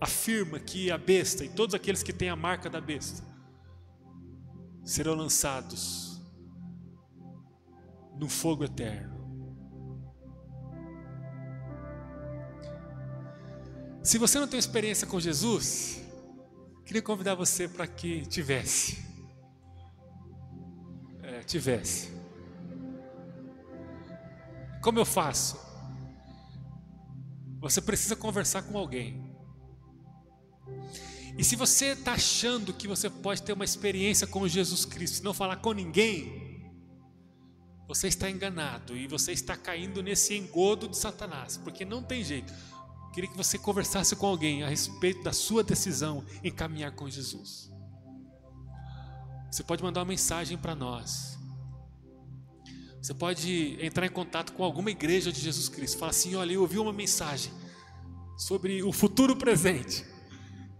afirma 0.01 0.59
que 0.59 0.91
a 0.91 0.97
besta 0.97 1.45
e 1.45 1.49
todos 1.49 1.73
aqueles 1.73 2.03
que 2.03 2.11
têm 2.11 2.27
a 2.27 2.35
marca 2.35 2.69
da 2.69 2.81
besta 2.81 3.23
serão 4.83 5.15
lançados 5.15 6.08
no 8.19 8.27
fogo 8.27 8.65
eterno. 8.65 9.17
Se 14.03 14.17
você 14.17 14.39
não 14.39 14.47
tem 14.47 14.59
experiência 14.59 15.07
com 15.07 15.19
Jesus, 15.19 16.01
queria 16.85 17.01
convidar 17.01 17.35
você 17.35 17.67
para 17.67 17.87
que 17.87 18.25
tivesse. 18.25 19.05
É, 21.23 21.39
tivesse. 21.43 22.11
Como 24.81 24.99
eu 24.99 25.05
faço? 25.05 25.57
Você 27.61 27.81
precisa 27.81 28.15
conversar 28.15 28.63
com 28.63 28.77
alguém. 28.77 29.29
E 31.37 31.43
se 31.43 31.55
você 31.55 31.87
está 31.87 32.13
achando 32.13 32.73
que 32.73 32.87
você 32.87 33.09
pode 33.09 33.43
ter 33.43 33.53
uma 33.53 33.63
experiência 33.63 34.27
com 34.27 34.45
Jesus 34.47 34.83
Cristo 34.85 35.19
e 35.19 35.23
não 35.23 35.33
falar 35.33 35.57
com 35.57 35.71
ninguém, 35.71 36.38
você 37.89 38.07
está 38.07 38.29
enganado 38.29 38.95
e 38.95 39.07
você 39.07 39.31
está 39.31 39.57
caindo 39.57 40.03
nesse 40.03 40.35
engodo 40.35 40.87
de 40.87 40.95
Satanás, 40.95 41.57
porque 41.57 41.83
não 41.83 42.03
tem 42.03 42.23
jeito. 42.23 42.53
Queria 43.11 43.27
que 43.27 43.35
você 43.35 43.57
conversasse 43.57 44.15
com 44.15 44.27
alguém 44.27 44.61
a 44.61 44.69
respeito 44.69 45.23
da 45.23 45.33
sua 45.33 45.63
decisão 45.63 46.23
em 46.43 46.51
caminhar 46.51 46.91
com 46.91 47.09
Jesus. 47.09 47.71
Você 49.49 49.63
pode 49.63 49.81
mandar 49.81 50.01
uma 50.01 50.05
mensagem 50.05 50.55
para 50.55 50.75
nós. 50.75 51.35
Você 53.01 53.11
pode 53.15 53.83
entrar 53.83 54.05
em 54.05 54.11
contato 54.11 54.53
com 54.53 54.63
alguma 54.63 54.91
igreja 54.91 55.31
de 55.31 55.41
Jesus 55.41 55.67
Cristo. 55.67 55.97
Fala 55.97 56.11
assim: 56.11 56.35
olha, 56.35 56.53
eu 56.53 56.61
ouvi 56.61 56.77
uma 56.77 56.93
mensagem 56.93 57.51
sobre 58.37 58.83
o 58.83 58.91
futuro 58.91 59.35
presente, 59.35 60.05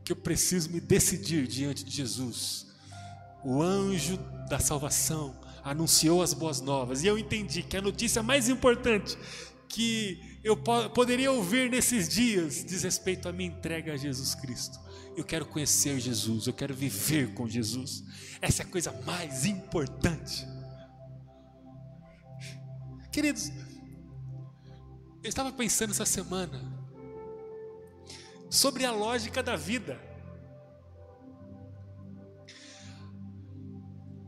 que 0.06 0.12
eu 0.12 0.16
preciso 0.16 0.70
me 0.70 0.80
decidir 0.80 1.48
diante 1.48 1.84
de 1.84 1.90
Jesus. 1.90 2.68
O 3.44 3.64
anjo 3.64 4.16
da 4.48 4.60
salvação 4.60 5.49
anunciou 5.70 6.24
as 6.24 6.34
boas 6.34 6.60
novas, 6.62 7.04
e 7.04 7.08
eu 7.08 7.18
entendi 7.18 7.62
que 7.62 7.78
a 7.78 7.82
notícia 7.82 8.24
mais 8.24 8.50
importante 8.50 9.16
que 9.68 10.40
eu 10.44 10.58
poderia 10.58 11.32
ouvir 11.32 11.70
nesses 11.70 12.10
dias 12.10 12.66
diz 12.66 12.82
respeito 12.84 13.30
à 13.30 13.32
minha 13.32 13.50
entrega 13.50 13.94
a 13.94 13.98
Jesus 13.98 14.34
Cristo. 14.34 14.80
Eu 15.16 15.24
quero 15.24 15.46
conhecer 15.46 16.00
Jesus, 16.00 16.48
eu 16.48 16.54
quero 16.54 16.74
viver 16.74 17.34
com 17.34 17.48
Jesus. 17.48 18.04
Essa 18.42 18.64
é 18.64 18.66
a 18.66 18.70
coisa 18.70 18.92
mais 19.06 19.46
importante. 19.46 20.48
Queridos, 23.12 23.52
eu 25.22 25.30
estava 25.30 25.52
pensando 25.52 25.92
essa 25.92 26.06
semana 26.06 26.62
sobre 28.50 28.86
a 28.86 28.92
lógica 28.92 29.44
da 29.44 29.56
vida. 29.56 30.09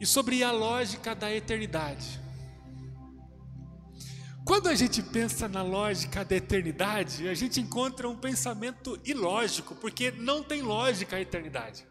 E 0.01 0.05
sobre 0.07 0.43
a 0.43 0.51
lógica 0.51 1.13
da 1.13 1.31
eternidade. 1.31 2.19
Quando 4.43 4.67
a 4.67 4.73
gente 4.73 4.99
pensa 5.03 5.47
na 5.47 5.61
lógica 5.61 6.25
da 6.25 6.35
eternidade, 6.35 7.27
a 7.27 7.35
gente 7.35 7.61
encontra 7.61 8.09
um 8.09 8.17
pensamento 8.17 8.99
ilógico, 9.05 9.75
porque 9.75 10.09
não 10.09 10.41
tem 10.41 10.63
lógica 10.63 11.17
a 11.17 11.21
eternidade. 11.21 11.85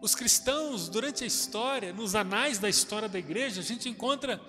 Os 0.00 0.14
cristãos, 0.14 0.88
durante 0.88 1.24
a 1.24 1.26
história, 1.26 1.92
nos 1.92 2.14
anais 2.14 2.60
da 2.60 2.68
história 2.68 3.08
da 3.08 3.18
igreja, 3.18 3.60
a 3.60 3.64
gente 3.64 3.88
encontra 3.88 4.40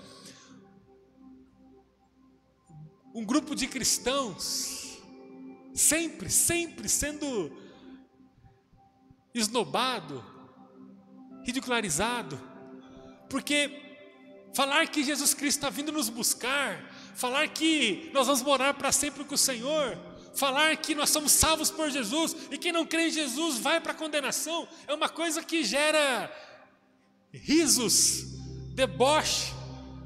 um 3.11 3.25
grupo 3.25 3.55
de 3.55 3.65
cristãos, 3.65 5.01
sempre, 5.73 6.30
sempre 6.30 6.88
sendo 6.88 7.65
esnobado, 9.40 10.24
ridicularizado, 11.44 12.40
porque 13.30 13.88
falar 14.54 14.88
que 14.88 15.04
Jesus 15.04 15.34
Cristo 15.34 15.58
está 15.58 15.70
vindo 15.70 15.92
nos 15.92 16.10
buscar, 16.10 16.84
falar 17.16 17.48
que 17.48 18.10
nós 18.14 18.28
vamos 18.28 18.42
morar 18.42 18.74
para 18.74 18.92
sempre 18.92 19.24
com 19.24 19.36
o 19.36 19.38
Senhor, 19.38 19.98
falar 20.36 20.76
que 20.78 20.96
nós 20.96 21.10
somos 21.10 21.32
salvos 21.32 21.72
por 21.72 21.90
Jesus 21.90 22.36
e 22.52 22.58
quem 22.58 22.72
não 22.72 22.86
crê 22.86 23.08
em 23.08 23.12
Jesus 23.12 23.58
vai 23.58 23.80
para 23.80 23.92
a 23.92 23.96
condenação, 23.96 24.68
é 24.88 24.94
uma 24.94 25.10
coisa 25.10 25.44
que 25.44 25.64
gera 25.64 26.32
risos, 27.32 28.24
deboche, 28.74 29.54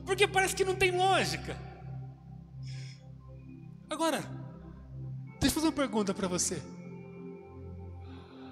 porque 0.05 0.27
parece 0.27 0.55
que 0.55 0.65
não 0.65 0.75
tem 0.75 0.91
lógica. 0.91 1.57
Agora, 3.89 4.19
deixa 5.39 5.47
eu 5.47 5.51
fazer 5.51 5.67
uma 5.67 5.73
pergunta 5.73 6.13
para 6.13 6.27
você. 6.27 6.61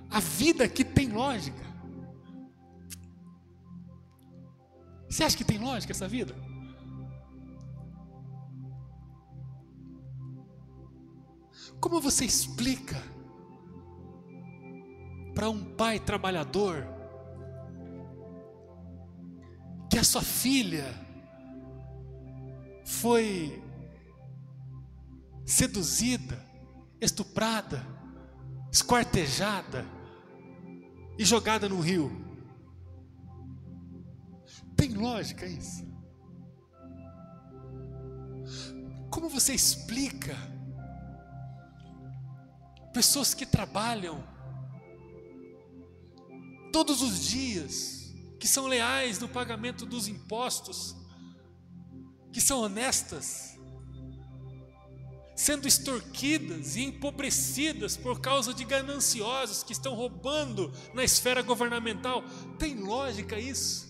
A 0.09 0.19
vida 0.19 0.67
que 0.67 0.83
tem 0.83 1.09
lógica. 1.09 1.69
Você 5.09 5.23
acha 5.23 5.37
que 5.37 5.43
tem 5.43 5.57
lógica 5.57 5.91
essa 5.91 6.07
vida? 6.07 6.35
Como 11.79 12.01
você 12.01 12.25
explica 12.25 13.01
para 15.33 15.49
um 15.49 15.63
pai 15.75 15.99
trabalhador 15.99 16.85
que 19.89 19.97
a 19.97 20.03
sua 20.03 20.21
filha 20.21 20.85
foi 22.85 23.63
seduzida, 25.45 26.45
estuprada, 26.99 27.85
esquartejada 28.71 29.98
e 31.19 31.25
jogada 31.25 31.67
no 31.67 31.81
rio? 31.81 32.09
Tem 34.77 34.93
lógica 34.93 35.45
isso? 35.45 35.85
Como 39.11 39.27
você 39.27 39.53
explica 39.53 40.37
pessoas 42.93 43.33
que 43.33 43.45
trabalham 43.45 44.23
todos 46.71 47.01
os 47.01 47.25
dias, 47.27 48.15
que 48.39 48.47
são 48.47 48.65
leais 48.65 49.19
no 49.19 49.27
pagamento 49.27 49.85
dos 49.85 50.07
impostos, 50.07 50.95
que 52.31 52.39
são 52.39 52.61
honestas, 52.61 53.58
sendo 55.39 55.69
extorquidas 55.69 56.75
e 56.75 56.83
empobrecidas 56.83 57.95
por 57.95 58.19
causa 58.19 58.53
de 58.53 58.65
gananciosos 58.65 59.63
que 59.63 59.71
estão 59.71 59.95
roubando 59.95 60.69
na 60.93 61.01
esfera 61.01 61.41
governamental. 61.41 62.25
Tem 62.57 62.75
lógica 62.75 63.39
isso? 63.39 63.87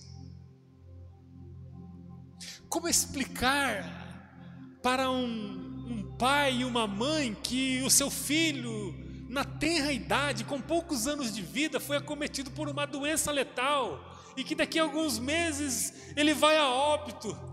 Como 2.69 2.87
explicar 2.87 4.77
para 4.83 5.09
um, 5.09 5.87
um 5.89 6.15
pai 6.19 6.57
e 6.57 6.65
uma 6.65 6.85
mãe 6.85 7.33
que 7.33 7.81
o 7.81 7.89
seu 7.89 8.11
filho, 8.11 8.93
na 9.27 9.43
tenra 9.43 9.91
idade, 9.91 10.43
com 10.43 10.61
poucos 10.61 11.07
anos 11.07 11.33
de 11.33 11.41
vida, 11.41 11.79
foi 11.79 11.97
acometido 11.97 12.51
por 12.51 12.69
uma 12.69 12.85
doença 12.85 13.31
letal 13.31 14.21
e 14.37 14.43
que 14.43 14.53
daqui 14.53 14.77
a 14.77 14.83
alguns 14.83 15.17
meses 15.17 16.13
ele 16.15 16.35
vai 16.35 16.57
a 16.57 16.69
óbito? 16.69 17.48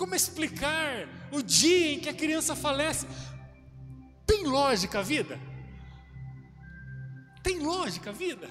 Como 0.00 0.14
explicar 0.14 1.06
o 1.30 1.42
dia 1.42 1.92
em 1.92 2.00
que 2.00 2.08
a 2.08 2.14
criança 2.14 2.56
falece? 2.56 3.06
Tem 4.26 4.46
lógica 4.46 5.00
a 5.00 5.02
vida? 5.02 5.38
Tem 7.42 7.58
lógica 7.58 8.08
a 8.08 8.12
vida? 8.14 8.48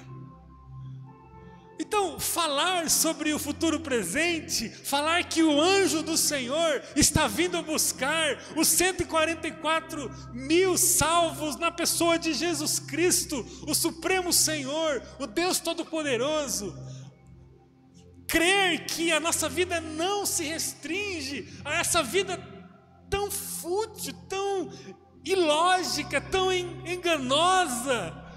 Então, 1.79 2.19
falar 2.19 2.87
sobre 2.91 3.33
o 3.33 3.39
futuro 3.39 3.79
presente, 3.79 4.69
falar 4.69 5.23
que 5.23 5.41
o 5.41 5.59
anjo 5.59 6.03
do 6.03 6.17
Senhor 6.17 6.83
está 6.95 7.27
vindo 7.27 7.63
buscar 7.63 8.37
os 8.55 8.67
144 8.67 10.31
mil 10.31 10.77
salvos 10.77 11.55
na 11.55 11.71
pessoa 11.71 12.19
de 12.19 12.31
Jesus 12.35 12.77
Cristo, 12.79 13.43
o 13.65 13.73
Supremo 13.73 14.31
Senhor, 14.31 15.01
o 15.17 15.25
Deus 15.25 15.59
Todo-Poderoso. 15.59 16.77
Crer 18.29 18.85
que 18.85 19.11
a 19.11 19.19
nossa 19.19 19.49
vida 19.49 19.81
não 19.81 20.25
se 20.25 20.45
restringe 20.45 21.61
a 21.65 21.79
essa 21.81 22.01
vida 22.01 22.37
tão 23.09 23.29
fútil, 23.29 24.13
tão 24.29 24.71
ilógica, 25.25 26.21
tão 26.21 26.53
enganosa 26.53 28.29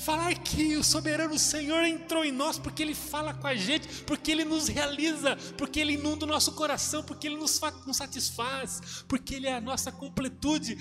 Falar 0.00 0.34
que 0.34 0.78
o 0.78 0.82
soberano 0.82 1.38
Senhor 1.38 1.84
entrou 1.84 2.24
em 2.24 2.32
nós 2.32 2.58
porque 2.58 2.82
Ele 2.82 2.94
fala 2.94 3.34
com 3.34 3.46
a 3.46 3.54
gente, 3.54 3.86
porque 4.04 4.32
Ele 4.32 4.46
nos 4.46 4.66
realiza, 4.66 5.36
porque 5.58 5.78
Ele 5.78 5.92
inunda 5.92 6.24
o 6.24 6.28
nosso 6.28 6.52
coração, 6.52 7.02
porque 7.02 7.26
Ele 7.26 7.36
nos, 7.36 7.60
nos 7.86 7.98
satisfaz, 7.98 9.04
porque 9.06 9.34
Ele 9.34 9.46
é 9.46 9.52
a 9.52 9.60
nossa 9.60 9.92
completude. 9.92 10.78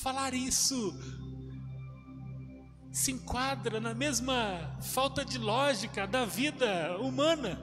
Falar 0.00 0.32
isso 0.32 0.98
se 2.98 3.12
enquadra 3.12 3.78
na 3.78 3.94
mesma 3.94 4.76
falta 4.82 5.24
de 5.24 5.38
lógica 5.38 6.04
da 6.04 6.24
vida 6.24 6.98
humana. 6.98 7.56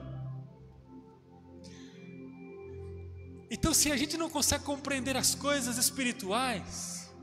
Então, 3.50 3.74
se 3.74 3.92
a 3.92 3.96
gente 3.98 4.16
não 4.16 4.30
consegue 4.30 4.64
compreender 4.64 5.14
as 5.14 5.34
coisas 5.34 5.76
espirituais, 5.76 7.14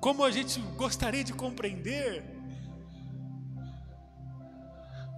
como 0.00 0.22
a 0.22 0.30
gente 0.30 0.60
gostaria 0.76 1.24
de 1.24 1.32
compreender, 1.32 2.24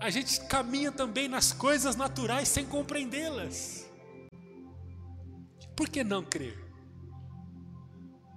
a 0.00 0.08
gente 0.08 0.40
caminha 0.46 0.90
também 0.90 1.28
nas 1.28 1.52
coisas 1.52 1.96
naturais 1.96 2.48
sem 2.48 2.64
compreendê-las. 2.64 3.86
Por 5.76 5.86
que 5.86 6.02
não 6.02 6.24
crer? 6.24 6.58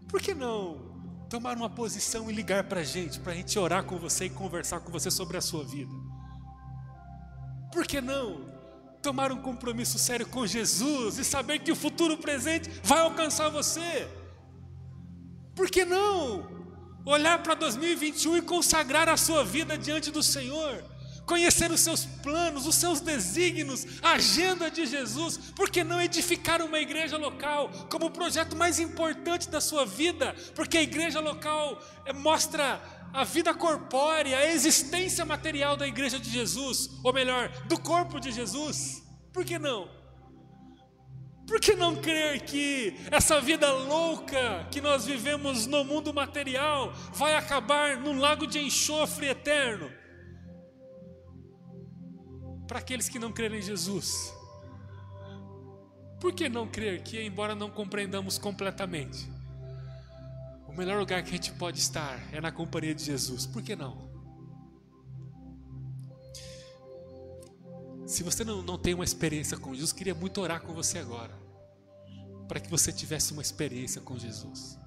Por 0.09 0.21
que 0.21 0.33
não 0.33 0.88
tomar 1.29 1.55
uma 1.55 1.69
posição 1.69 2.29
e 2.29 2.33
ligar 2.33 2.63
para 2.63 2.81
a 2.81 2.83
gente, 2.83 3.19
para 3.19 3.33
a 3.33 3.35
gente 3.35 3.57
orar 3.57 3.83
com 3.83 3.97
você 3.97 4.25
e 4.25 4.29
conversar 4.29 4.79
com 4.79 4.91
você 4.91 5.11
sobre 5.11 5.37
a 5.37 5.41
sua 5.41 5.63
vida? 5.63 5.93
Por 7.71 7.85
que 7.85 8.01
não 8.01 8.49
tomar 9.01 9.31
um 9.31 9.41
compromisso 9.41 9.99
sério 9.99 10.25
com 10.25 10.45
Jesus 10.45 11.19
e 11.19 11.23
saber 11.23 11.59
que 11.59 11.71
o 11.71 11.75
futuro 11.75 12.17
presente 12.17 12.69
vai 12.83 12.99
alcançar 12.99 13.49
você? 13.49 14.09
Por 15.55 15.69
que 15.69 15.85
não 15.85 16.49
olhar 17.05 17.41
para 17.43 17.53
2021 17.53 18.37
e 18.37 18.41
consagrar 18.41 19.07
a 19.07 19.15
sua 19.15 19.43
vida 19.45 19.77
diante 19.77 20.09
do 20.09 20.23
Senhor? 20.23 20.83
Conhecer 21.29 21.69
os 21.69 21.81
seus 21.81 22.07
planos, 22.07 22.65
os 22.65 22.73
seus 22.73 23.01
desígnios, 23.01 23.85
a 24.01 24.13
agenda 24.13 24.71
de 24.71 24.83
Jesus, 24.87 25.37
por 25.55 25.69
que 25.69 25.83
não 25.83 26.01
edificar 26.01 26.59
uma 26.59 26.79
igreja 26.79 27.17
local 27.17 27.69
como 27.87 28.07
o 28.07 28.11
projeto 28.11 28.55
mais 28.55 28.79
importante 28.79 29.47
da 29.47 29.61
sua 29.61 29.85
vida? 29.85 30.35
Porque 30.55 30.79
a 30.79 30.81
igreja 30.81 31.19
local 31.19 31.79
eh, 32.07 32.13
mostra 32.13 32.81
a 33.13 33.23
vida 33.23 33.53
corpórea, 33.53 34.39
a 34.39 34.51
existência 34.51 35.23
material 35.23 35.77
da 35.77 35.87
igreja 35.87 36.19
de 36.19 36.31
Jesus, 36.31 36.89
ou 37.03 37.13
melhor, 37.13 37.49
do 37.67 37.79
corpo 37.79 38.19
de 38.19 38.31
Jesus. 38.31 39.03
Por 39.31 39.45
que 39.45 39.59
não? 39.59 39.87
Por 41.45 41.59
que 41.59 41.75
não 41.75 41.95
crer 41.95 42.41
que 42.41 42.95
essa 43.11 43.39
vida 43.39 43.71
louca 43.71 44.67
que 44.71 44.81
nós 44.81 45.05
vivemos 45.05 45.67
no 45.67 45.83
mundo 45.83 46.11
material 46.11 46.91
vai 47.13 47.35
acabar 47.35 47.97
num 47.97 48.17
lago 48.17 48.47
de 48.47 48.57
enxofre 48.57 49.27
eterno? 49.27 49.98
Para 52.69 52.77
aqueles 52.77 53.09
que 53.09 53.17
não 53.17 53.33
creem 53.33 53.57
em 53.57 53.61
Jesus. 53.63 54.31
Por 56.21 56.31
que 56.31 56.47
não 56.47 56.67
crer 56.67 57.01
que, 57.01 57.19
embora 57.19 57.55
não 57.55 57.71
compreendamos 57.71 58.37
completamente, 58.37 59.27
o 60.67 60.73
melhor 60.73 60.99
lugar 60.99 61.23
que 61.23 61.29
a 61.29 61.33
gente 61.33 61.51
pode 61.53 61.79
estar 61.79 62.31
é 62.31 62.39
na 62.39 62.51
companhia 62.51 62.93
de 62.93 63.03
Jesus? 63.03 63.47
Por 63.47 63.63
que 63.63 63.75
não? 63.75 64.07
Se 68.05 68.21
você 68.21 68.43
não, 68.43 68.61
não 68.61 68.77
tem 68.77 68.93
uma 68.93 69.03
experiência 69.03 69.57
com 69.57 69.73
Jesus, 69.73 69.91
queria 69.91 70.13
muito 70.13 70.39
orar 70.39 70.61
com 70.61 70.71
você 70.71 70.99
agora, 70.99 71.33
para 72.47 72.59
que 72.59 72.69
você 72.69 72.93
tivesse 72.93 73.33
uma 73.33 73.41
experiência 73.41 73.99
com 73.99 74.15
Jesus. 74.15 74.77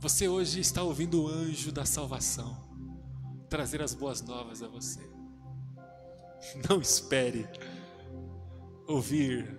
Você 0.00 0.28
hoje 0.28 0.60
está 0.60 0.84
ouvindo 0.84 1.24
o 1.24 1.26
anjo 1.26 1.72
da 1.72 1.84
salvação 1.84 2.68
trazer 3.48 3.82
as 3.82 3.92
boas 3.92 4.22
novas 4.22 4.62
a 4.62 4.68
você. 4.68 5.07
Não 6.68 6.80
espere 6.80 7.46
ouvir 8.86 9.58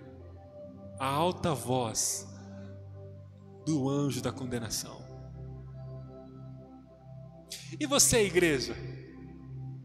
a 0.98 1.06
alta 1.06 1.54
voz 1.54 2.26
do 3.64 3.88
anjo 3.88 4.20
da 4.20 4.32
condenação. 4.32 5.00
E 7.78 7.86
você, 7.86 8.24
igreja? 8.24 8.74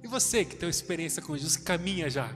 E 0.03 0.07
você 0.07 0.43
que 0.43 0.55
tem 0.55 0.67
experiência 0.67 1.21
com 1.21 1.37
Jesus, 1.37 1.57
caminha 1.57 2.09
já. 2.09 2.35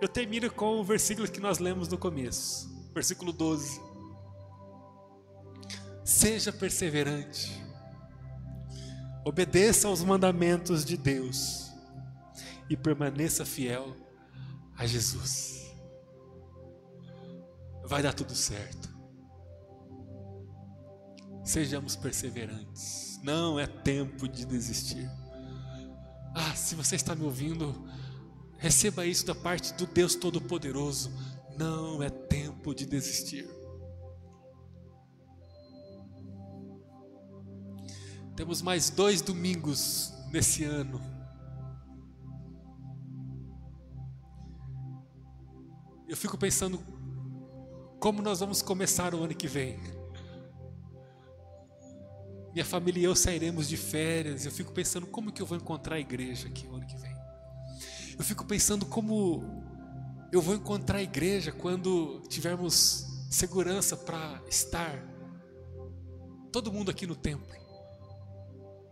Eu 0.00 0.08
termino 0.08 0.50
com 0.50 0.80
o 0.80 0.84
versículo 0.84 1.28
que 1.28 1.40
nós 1.40 1.58
lemos 1.58 1.88
no 1.88 1.98
começo. 1.98 2.68
versículo 2.94 3.32
12. 3.32 3.80
Seja 6.04 6.52
perseverante, 6.52 7.52
obedeça 9.24 9.88
aos 9.88 10.04
mandamentos 10.04 10.84
de 10.84 10.96
Deus 10.96 11.65
e 12.68 12.76
permaneça 12.76 13.44
fiel 13.44 13.96
a 14.76 14.86
Jesus. 14.86 15.74
Vai 17.84 18.02
dar 18.02 18.12
tudo 18.12 18.34
certo. 18.34 18.94
Sejamos 21.44 21.94
perseverantes. 21.94 23.20
Não 23.22 23.58
é 23.58 23.66
tempo 23.66 24.28
de 24.28 24.44
desistir. 24.44 25.08
Ah, 26.34 26.54
se 26.54 26.74
você 26.74 26.96
está 26.96 27.14
me 27.14 27.22
ouvindo, 27.22 27.88
receba 28.58 29.06
isso 29.06 29.24
da 29.24 29.34
parte 29.34 29.72
do 29.74 29.86
Deus 29.86 30.14
Todo-Poderoso. 30.16 31.12
Não 31.56 32.02
é 32.02 32.10
tempo 32.10 32.74
de 32.74 32.84
desistir. 32.84 33.48
Temos 38.36 38.60
mais 38.60 38.90
dois 38.90 39.22
domingos 39.22 40.12
nesse 40.30 40.64
ano. 40.64 41.15
Eu 46.16 46.18
fico 46.18 46.38
pensando 46.38 46.80
como 48.00 48.22
nós 48.22 48.40
vamos 48.40 48.62
começar 48.62 49.14
o 49.14 49.22
ano 49.22 49.34
que 49.34 49.46
vem. 49.46 49.78
Minha 52.54 52.64
família 52.64 53.00
e 53.02 53.04
eu 53.04 53.14
sairemos 53.14 53.68
de 53.68 53.76
férias. 53.76 54.46
Eu 54.46 54.50
fico 54.50 54.72
pensando 54.72 55.06
como 55.06 55.30
que 55.30 55.42
eu 55.42 55.46
vou 55.46 55.58
encontrar 55.58 55.96
a 55.96 56.00
igreja 56.00 56.48
aqui 56.48 56.66
o 56.66 56.74
ano 56.74 56.86
que 56.86 56.96
vem. 56.96 57.14
Eu 58.18 58.24
fico 58.24 58.46
pensando 58.46 58.86
como 58.86 59.44
eu 60.32 60.40
vou 60.40 60.54
encontrar 60.54 61.00
a 61.00 61.02
igreja 61.02 61.52
quando 61.52 62.22
tivermos 62.30 63.26
segurança 63.30 63.94
para 63.94 64.42
estar 64.48 64.98
todo 66.50 66.72
mundo 66.72 66.90
aqui 66.90 67.06
no 67.06 67.14
templo. 67.14 67.54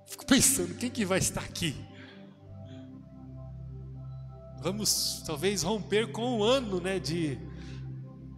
Fico 0.05 0.27
pensando, 0.27 0.75
quem 0.75 0.91
que 0.91 1.07
vai 1.07 1.21
estar 1.21 1.41
aqui? 1.41 1.75
Vamos 4.65 5.23
talvez 5.27 5.63
romper 5.63 6.11
com 6.11 6.39
um 6.39 6.43
ano 6.43 6.81
né, 6.81 6.99
de, 6.99 7.39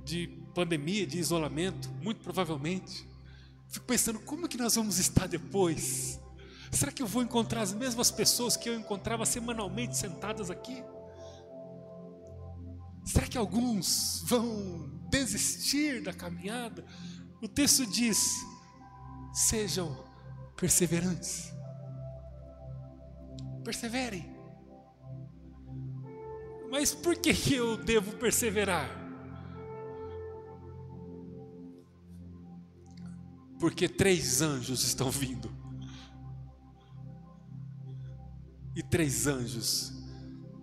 de 0.04 0.26
pandemia, 0.52 1.06
de 1.06 1.20
isolamento, 1.20 1.88
muito 2.02 2.20
provavelmente. 2.20 3.08
Fico 3.68 3.86
pensando, 3.86 4.18
como 4.18 4.48
que 4.48 4.56
nós 4.56 4.74
vamos 4.74 4.98
estar 4.98 5.28
depois? 5.28 6.18
Será 6.72 6.90
que 6.90 7.00
eu 7.00 7.06
vou 7.06 7.22
encontrar 7.22 7.62
as 7.62 7.72
mesmas 7.72 8.10
pessoas 8.10 8.56
que 8.56 8.68
eu 8.68 8.76
encontrava 8.76 9.24
semanalmente 9.24 9.96
sentadas 9.96 10.50
aqui? 10.50 10.82
Será 13.04 13.28
que 13.28 13.38
alguns 13.38 14.24
vão 14.26 14.90
desistir 15.08 16.02
da 16.02 16.12
caminhada? 16.12 16.84
O 17.40 17.46
texto 17.46 17.86
diz: 17.86 18.34
sejam 19.32 19.96
perseverantes. 20.56 21.52
Perseverem. 23.62 24.35
Mas 26.70 26.94
por 26.94 27.16
que 27.16 27.54
eu 27.54 27.76
devo 27.76 28.16
perseverar? 28.16 28.88
Porque 33.58 33.88
três 33.88 34.42
anjos 34.42 34.84
estão 34.84 35.10
vindo. 35.10 35.50
E 38.74 38.82
três 38.82 39.26
anjos 39.26 39.92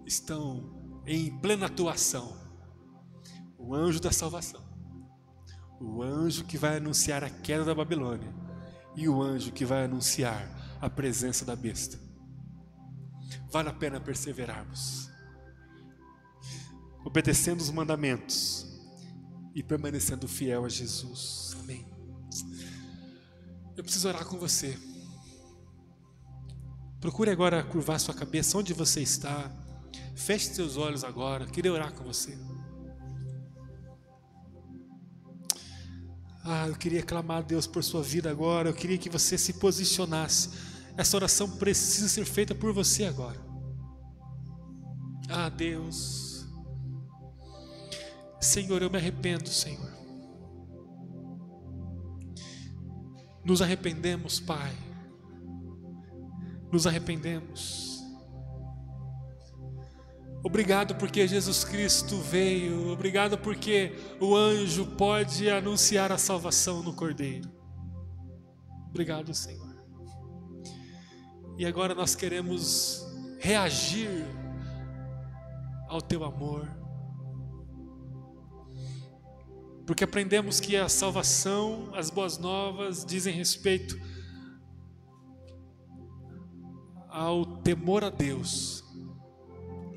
estão 0.06 1.02
em 1.06 1.36
plena 1.40 1.66
atuação. 1.66 2.38
O 3.58 3.74
anjo 3.74 4.00
da 4.00 4.12
salvação, 4.12 4.62
o 5.80 6.04
anjo 6.04 6.44
que 6.44 6.58
vai 6.58 6.78
anunciar 6.78 7.24
a 7.24 7.30
queda 7.30 7.64
da 7.64 7.74
Babilônia 7.74 8.34
e 8.96 9.08
o 9.08 9.22
anjo 9.22 9.54
que 9.54 9.66
vai 9.66 9.86
anunciar 9.86 10.78
a 10.82 10.90
presença 10.90 11.46
da 11.46 11.56
besta. 11.56 11.98
Vale 13.50 13.70
a 13.70 13.74
pena 13.74 14.02
perseverarmos, 14.02 15.10
obedecendo 17.04 17.62
os 17.62 17.70
mandamentos 17.70 18.66
e 19.54 19.62
permanecendo 19.62 20.28
fiel 20.28 20.66
a 20.66 20.70
Jesus. 20.70 21.56
Amém. 21.60 21.86
Eu 23.76 23.84
preciso 23.84 24.08
orar 24.08 24.26
com 24.26 24.38
você. 24.38 24.78
Procure 27.00 27.30
agora 27.30 27.64
curvar 27.64 28.00
sua 28.00 28.14
cabeça 28.14 28.58
onde 28.58 28.74
você 28.74 29.02
está. 29.02 29.52
Feche 30.16 30.54
seus 30.54 30.78
olhos 30.78 31.04
agora. 31.04 31.46
Queria 31.46 31.74
orar 31.74 31.94
com 31.94 32.04
você. 32.04 32.38
Ah, 36.46 36.68
eu 36.68 36.76
queria 36.76 37.02
clamar 37.02 37.38
a 37.38 37.42
Deus 37.42 37.68
por 37.68 37.84
sua 37.84 38.04
vida 38.04 38.30
agora. 38.30 38.70
Eu 38.70 38.74
queria 38.74 38.98
que 38.98 39.10
você 39.10 39.38
se 39.38 39.54
posicionasse. 39.54 40.50
Essa 40.98 41.18
oração 41.18 41.50
precisa 41.50 42.08
ser 42.08 42.26
feita 42.26 42.54
por 42.54 42.74
você 42.74 43.06
agora. 43.06 43.40
Ah, 45.30 45.50
Deus. 45.50 46.33
Senhor, 48.44 48.82
eu 48.82 48.90
me 48.90 48.98
arrependo, 48.98 49.50
Senhor. 49.50 49.92
Nos 53.44 53.62
arrependemos, 53.62 54.40
Pai. 54.40 54.74
Nos 56.72 56.88
arrependemos. 56.88 57.94
Obrigado 60.44 60.96
porque 60.96 61.28
Jesus 61.28 61.64
Cristo 61.64 62.18
veio. 62.18 62.90
Obrigado 62.90 63.38
porque 63.38 63.94
o 64.20 64.36
anjo 64.36 64.86
pode 64.98 65.50
anunciar 65.50 66.12
a 66.12 66.18
salvação 66.18 66.84
no 66.84 66.94
Cordeiro. 66.94 67.50
Obrigado, 68.90 69.34
Senhor. 69.34 69.74
E 71.58 71.66
agora 71.66 71.96
nós 71.96 72.16
queremos 72.16 73.06
reagir 73.40 74.26
ao 75.88 76.02
teu 76.02 76.24
amor. 76.24 76.83
Porque 79.86 80.04
aprendemos 80.04 80.60
que 80.60 80.76
a 80.78 80.88
salvação, 80.88 81.90
as 81.94 82.10
boas 82.10 82.38
novas 82.38 83.06
dizem 83.06 83.34
respeito 83.34 84.00
ao 87.10 87.46
temor 87.58 88.04
a 88.04 88.10
Deus 88.10 88.84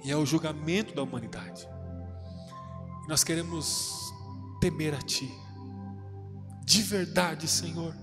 e 0.05 0.11
é 0.11 0.17
o 0.17 0.27
julgamento 0.27 0.95
da 0.95 1.03
humanidade. 1.03 1.67
Nós 3.09 3.25
queremos 3.25 4.13
temer 4.61 4.95
a 4.95 5.03
Ti, 5.03 5.31
de 6.65 6.83
verdade, 6.83 7.49
Senhor. 7.49 7.95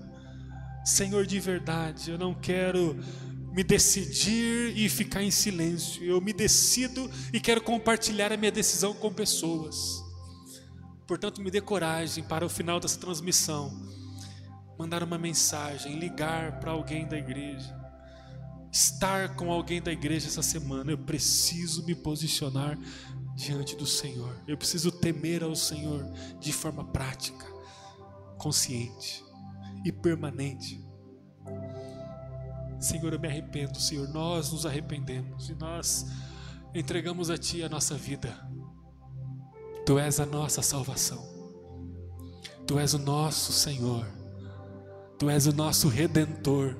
Senhor, 0.84 1.24
de 1.26 1.38
verdade, 1.40 2.10
eu 2.10 2.18
não 2.18 2.34
quero 2.34 2.98
me 3.52 3.62
decidir 3.62 4.76
e 4.76 4.88
ficar 4.88 5.22
em 5.22 5.30
silêncio. 5.30 6.02
Eu 6.02 6.20
me 6.20 6.32
decido 6.32 7.10
e 7.32 7.40
quero 7.40 7.62
compartilhar 7.62 8.32
a 8.32 8.36
minha 8.36 8.50
decisão 8.50 8.92
com 8.92 9.12
pessoas. 9.12 10.03
Portanto, 11.06 11.40
me 11.40 11.50
dê 11.50 11.60
coragem 11.60 12.24
para 12.24 12.44
o 12.44 12.48
final 12.48 12.80
dessa 12.80 12.98
transmissão 12.98 13.70
mandar 14.78 15.02
uma 15.02 15.18
mensagem, 15.18 15.98
ligar 15.98 16.58
para 16.58 16.72
alguém 16.72 17.06
da 17.06 17.16
igreja 17.16 17.84
estar 18.74 19.36
com 19.36 19.52
alguém 19.52 19.80
da 19.80 19.92
igreja 19.92 20.26
essa 20.26 20.42
semana, 20.42 20.90
eu 20.90 20.98
preciso 20.98 21.86
me 21.86 21.94
posicionar 21.94 22.76
diante 23.36 23.76
do 23.76 23.86
Senhor. 23.86 24.36
Eu 24.48 24.58
preciso 24.58 24.90
temer 24.90 25.44
ao 25.44 25.54
Senhor 25.54 26.04
de 26.40 26.52
forma 26.52 26.84
prática, 26.84 27.46
consciente 28.36 29.24
e 29.84 29.92
permanente. 29.92 30.84
Senhor, 32.80 33.12
eu 33.12 33.20
me 33.20 33.28
arrependo, 33.28 33.78
Senhor, 33.78 34.08
nós 34.08 34.50
nos 34.50 34.66
arrependemos 34.66 35.48
e 35.48 35.54
nós 35.54 36.06
entregamos 36.74 37.30
a 37.30 37.38
Ti 37.38 37.62
a 37.62 37.68
nossa 37.68 37.94
vida. 37.94 38.36
Tu 39.84 39.98
és 39.98 40.20
a 40.20 40.26
nossa 40.26 40.62
salvação, 40.62 41.22
Tu 42.66 42.78
és 42.78 42.94
o 42.94 42.98
nosso 42.98 43.52
Senhor, 43.52 44.06
Tu 45.18 45.28
és 45.30 45.46
o 45.46 45.52
nosso 45.52 45.88
Redentor 45.88 46.76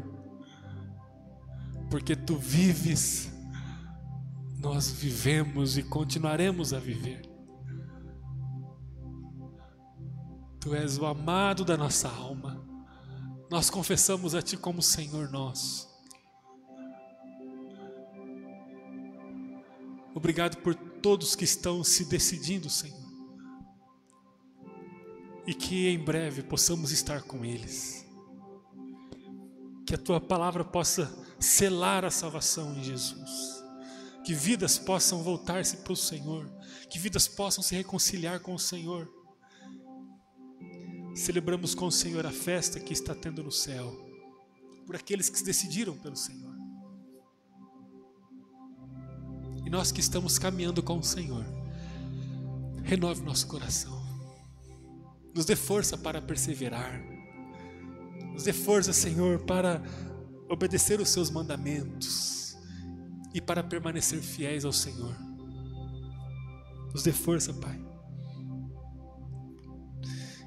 porque 1.95 2.17
tu 2.17 2.37
vives, 2.37 3.33
nós 4.59 4.91
vivemos 4.91 5.79
e 5.79 5.83
continuaremos 5.85 6.73
a 6.73 6.81
viver. 6.81 7.23
Tu 10.59 10.75
és 10.75 10.99
o 10.99 11.07
amado 11.07 11.65
da 11.65 11.77
nossa 11.77 12.09
alma. 12.09 12.67
Nós 13.49 13.71
confessamos 13.71 14.35
a 14.35 14.43
Ti 14.43 14.57
como 14.57 14.83
Senhor 14.83 15.31
nosso. 15.31 15.89
Obrigado 20.17 20.57
por 20.57 20.75
todos 21.05 21.37
que 21.37 21.45
estão 21.45 21.85
se 21.85 22.07
decidindo, 22.07 22.71
Senhor. 22.71 23.05
E 25.47 25.53
que 25.53 25.87
em 25.87 26.03
breve 26.03 26.43
possamos 26.43 26.93
estar 26.93 27.21
com 27.25 27.45
eles. 27.45 28.07
Que 29.87 29.97
a 29.97 29.99
Tua 29.99 30.19
palavra 30.19 30.65
possa 30.65 31.15
selar 31.39 32.07
a 32.07 32.11
salvação 32.11 32.75
em 32.79 32.83
Jesus. 32.83 33.63
Que 34.25 34.33
vidas 34.33 34.79
possam 34.79 35.23
voltar-se 35.23 35.77
para 35.77 35.93
o 35.93 35.97
Senhor, 35.97 36.51
que 36.89 36.99
vidas 36.99 37.29
possam 37.29 37.63
se 37.63 37.75
reconciliar 37.75 38.41
com 38.41 38.55
o 38.55 38.59
Senhor, 38.59 39.07
celebramos 41.15 41.75
com 41.75 41.85
o 41.85 41.93
Senhor 41.93 42.25
a 42.25 42.33
festa 42.33 42.81
que 42.81 42.95
está 42.95 43.15
tendo 43.15 43.43
no 43.43 43.53
céu, 43.53 43.95
por 44.87 44.97
aqueles 44.97 45.29
que 45.29 45.37
se 45.37 45.45
decidiram 45.45 45.99
pelo 45.99 46.17
Senhor. 46.17 46.54
Nós 49.75 49.91
que 49.91 49.99
estamos 49.99 50.39
caminhando 50.39 50.81
com 50.85 50.99
o 50.99 51.03
Senhor, 51.03 51.45
renove 52.85 53.23
nosso 53.23 53.49
coração, 53.49 54.01
nos 55.35 55.45
dê 55.45 55.57
força 55.57 55.99
para 55.99 56.23
perseverar, 56.23 57.03
nos 58.33 58.45
dê 58.45 58.53
força, 58.53 58.93
Senhor, 58.93 59.41
para 59.41 59.83
obedecer 60.49 61.01
os 61.01 61.09
Seus 61.09 61.29
mandamentos 61.29 62.57
e 63.35 63.41
para 63.41 63.65
permanecer 63.65 64.21
fiéis 64.21 64.65
ao 64.65 64.73
Senhor. 64.73 65.17
Nos 66.93 67.03
dê 67.03 67.11
força, 67.11 67.53
Pai. 67.53 67.85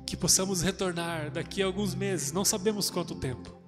Que 0.05 0.15
possamos 0.15 0.61
retornar 0.61 1.31
daqui 1.31 1.61
a 1.61 1.65
alguns 1.65 1.93
meses, 1.93 2.31
não 2.31 2.45
sabemos 2.45 2.89
quanto 2.89 3.13
tempo, 3.13 3.61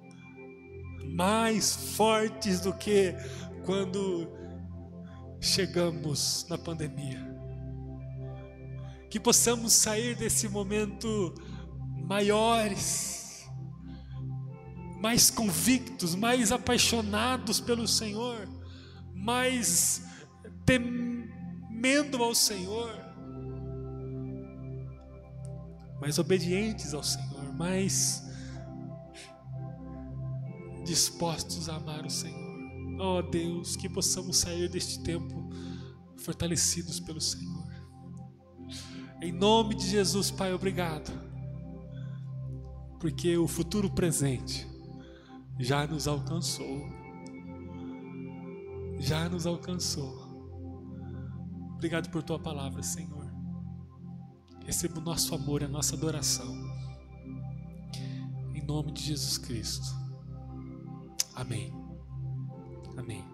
mais 1.14 1.76
fortes 1.96 2.62
do 2.62 2.72
que 2.72 3.14
quando 3.66 4.39
chegamos 5.40 6.46
na 6.48 6.58
pandemia. 6.58 7.28
Que 9.08 9.18
possamos 9.18 9.72
sair 9.72 10.14
desse 10.14 10.48
momento 10.48 11.34
maiores, 12.04 13.48
mais 15.00 15.30
convictos, 15.30 16.14
mais 16.14 16.52
apaixonados 16.52 17.58
pelo 17.60 17.88
Senhor, 17.88 18.48
mais 19.14 20.02
temendo 20.64 22.22
ao 22.22 22.34
Senhor, 22.34 22.94
mais 26.00 26.18
obedientes 26.18 26.94
ao 26.94 27.02
Senhor, 27.02 27.52
mais 27.54 28.22
dispostos 30.84 31.68
a 31.68 31.76
amar 31.76 32.04
o 32.04 32.10
Senhor. 32.10 32.49
Oh 33.02 33.22
Deus, 33.22 33.76
que 33.76 33.88
possamos 33.88 34.36
sair 34.36 34.68
deste 34.68 35.02
tempo 35.02 35.48
fortalecidos 36.18 37.00
pelo 37.00 37.18
Senhor. 37.18 37.66
Em 39.22 39.32
nome 39.32 39.74
de 39.74 39.88
Jesus, 39.88 40.30
Pai, 40.30 40.52
obrigado. 40.52 41.10
Porque 42.98 43.38
o 43.38 43.48
futuro 43.48 43.90
presente 43.90 44.68
já 45.58 45.86
nos 45.86 46.06
alcançou. 46.06 46.86
Já 48.98 49.30
nos 49.30 49.46
alcançou. 49.46 50.28
Obrigado 51.76 52.10
por 52.10 52.22
tua 52.22 52.38
palavra, 52.38 52.82
Senhor. 52.82 53.32
Receba 54.66 54.98
o 54.98 55.02
nosso 55.02 55.34
amor 55.34 55.64
a 55.64 55.68
nossa 55.68 55.96
adoração. 55.96 56.54
Em 58.54 58.62
nome 58.62 58.92
de 58.92 59.04
Jesus 59.04 59.38
Cristo. 59.38 59.86
Amém. 61.34 61.79
Amém. 63.00 63.24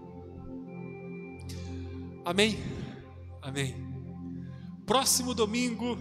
Amém. 2.25 2.59
Amém. 3.43 3.75
Próximo 4.87 5.35
domingo 5.35 5.99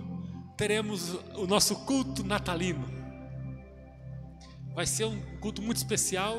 teremos 0.56 1.14
o 1.36 1.48
nosso 1.48 1.76
culto 1.86 2.24
natalino. 2.24 2.86
Vai 4.76 4.86
ser 4.86 5.06
um 5.06 5.20
culto 5.40 5.62
muito 5.62 5.78
especial. 5.78 6.38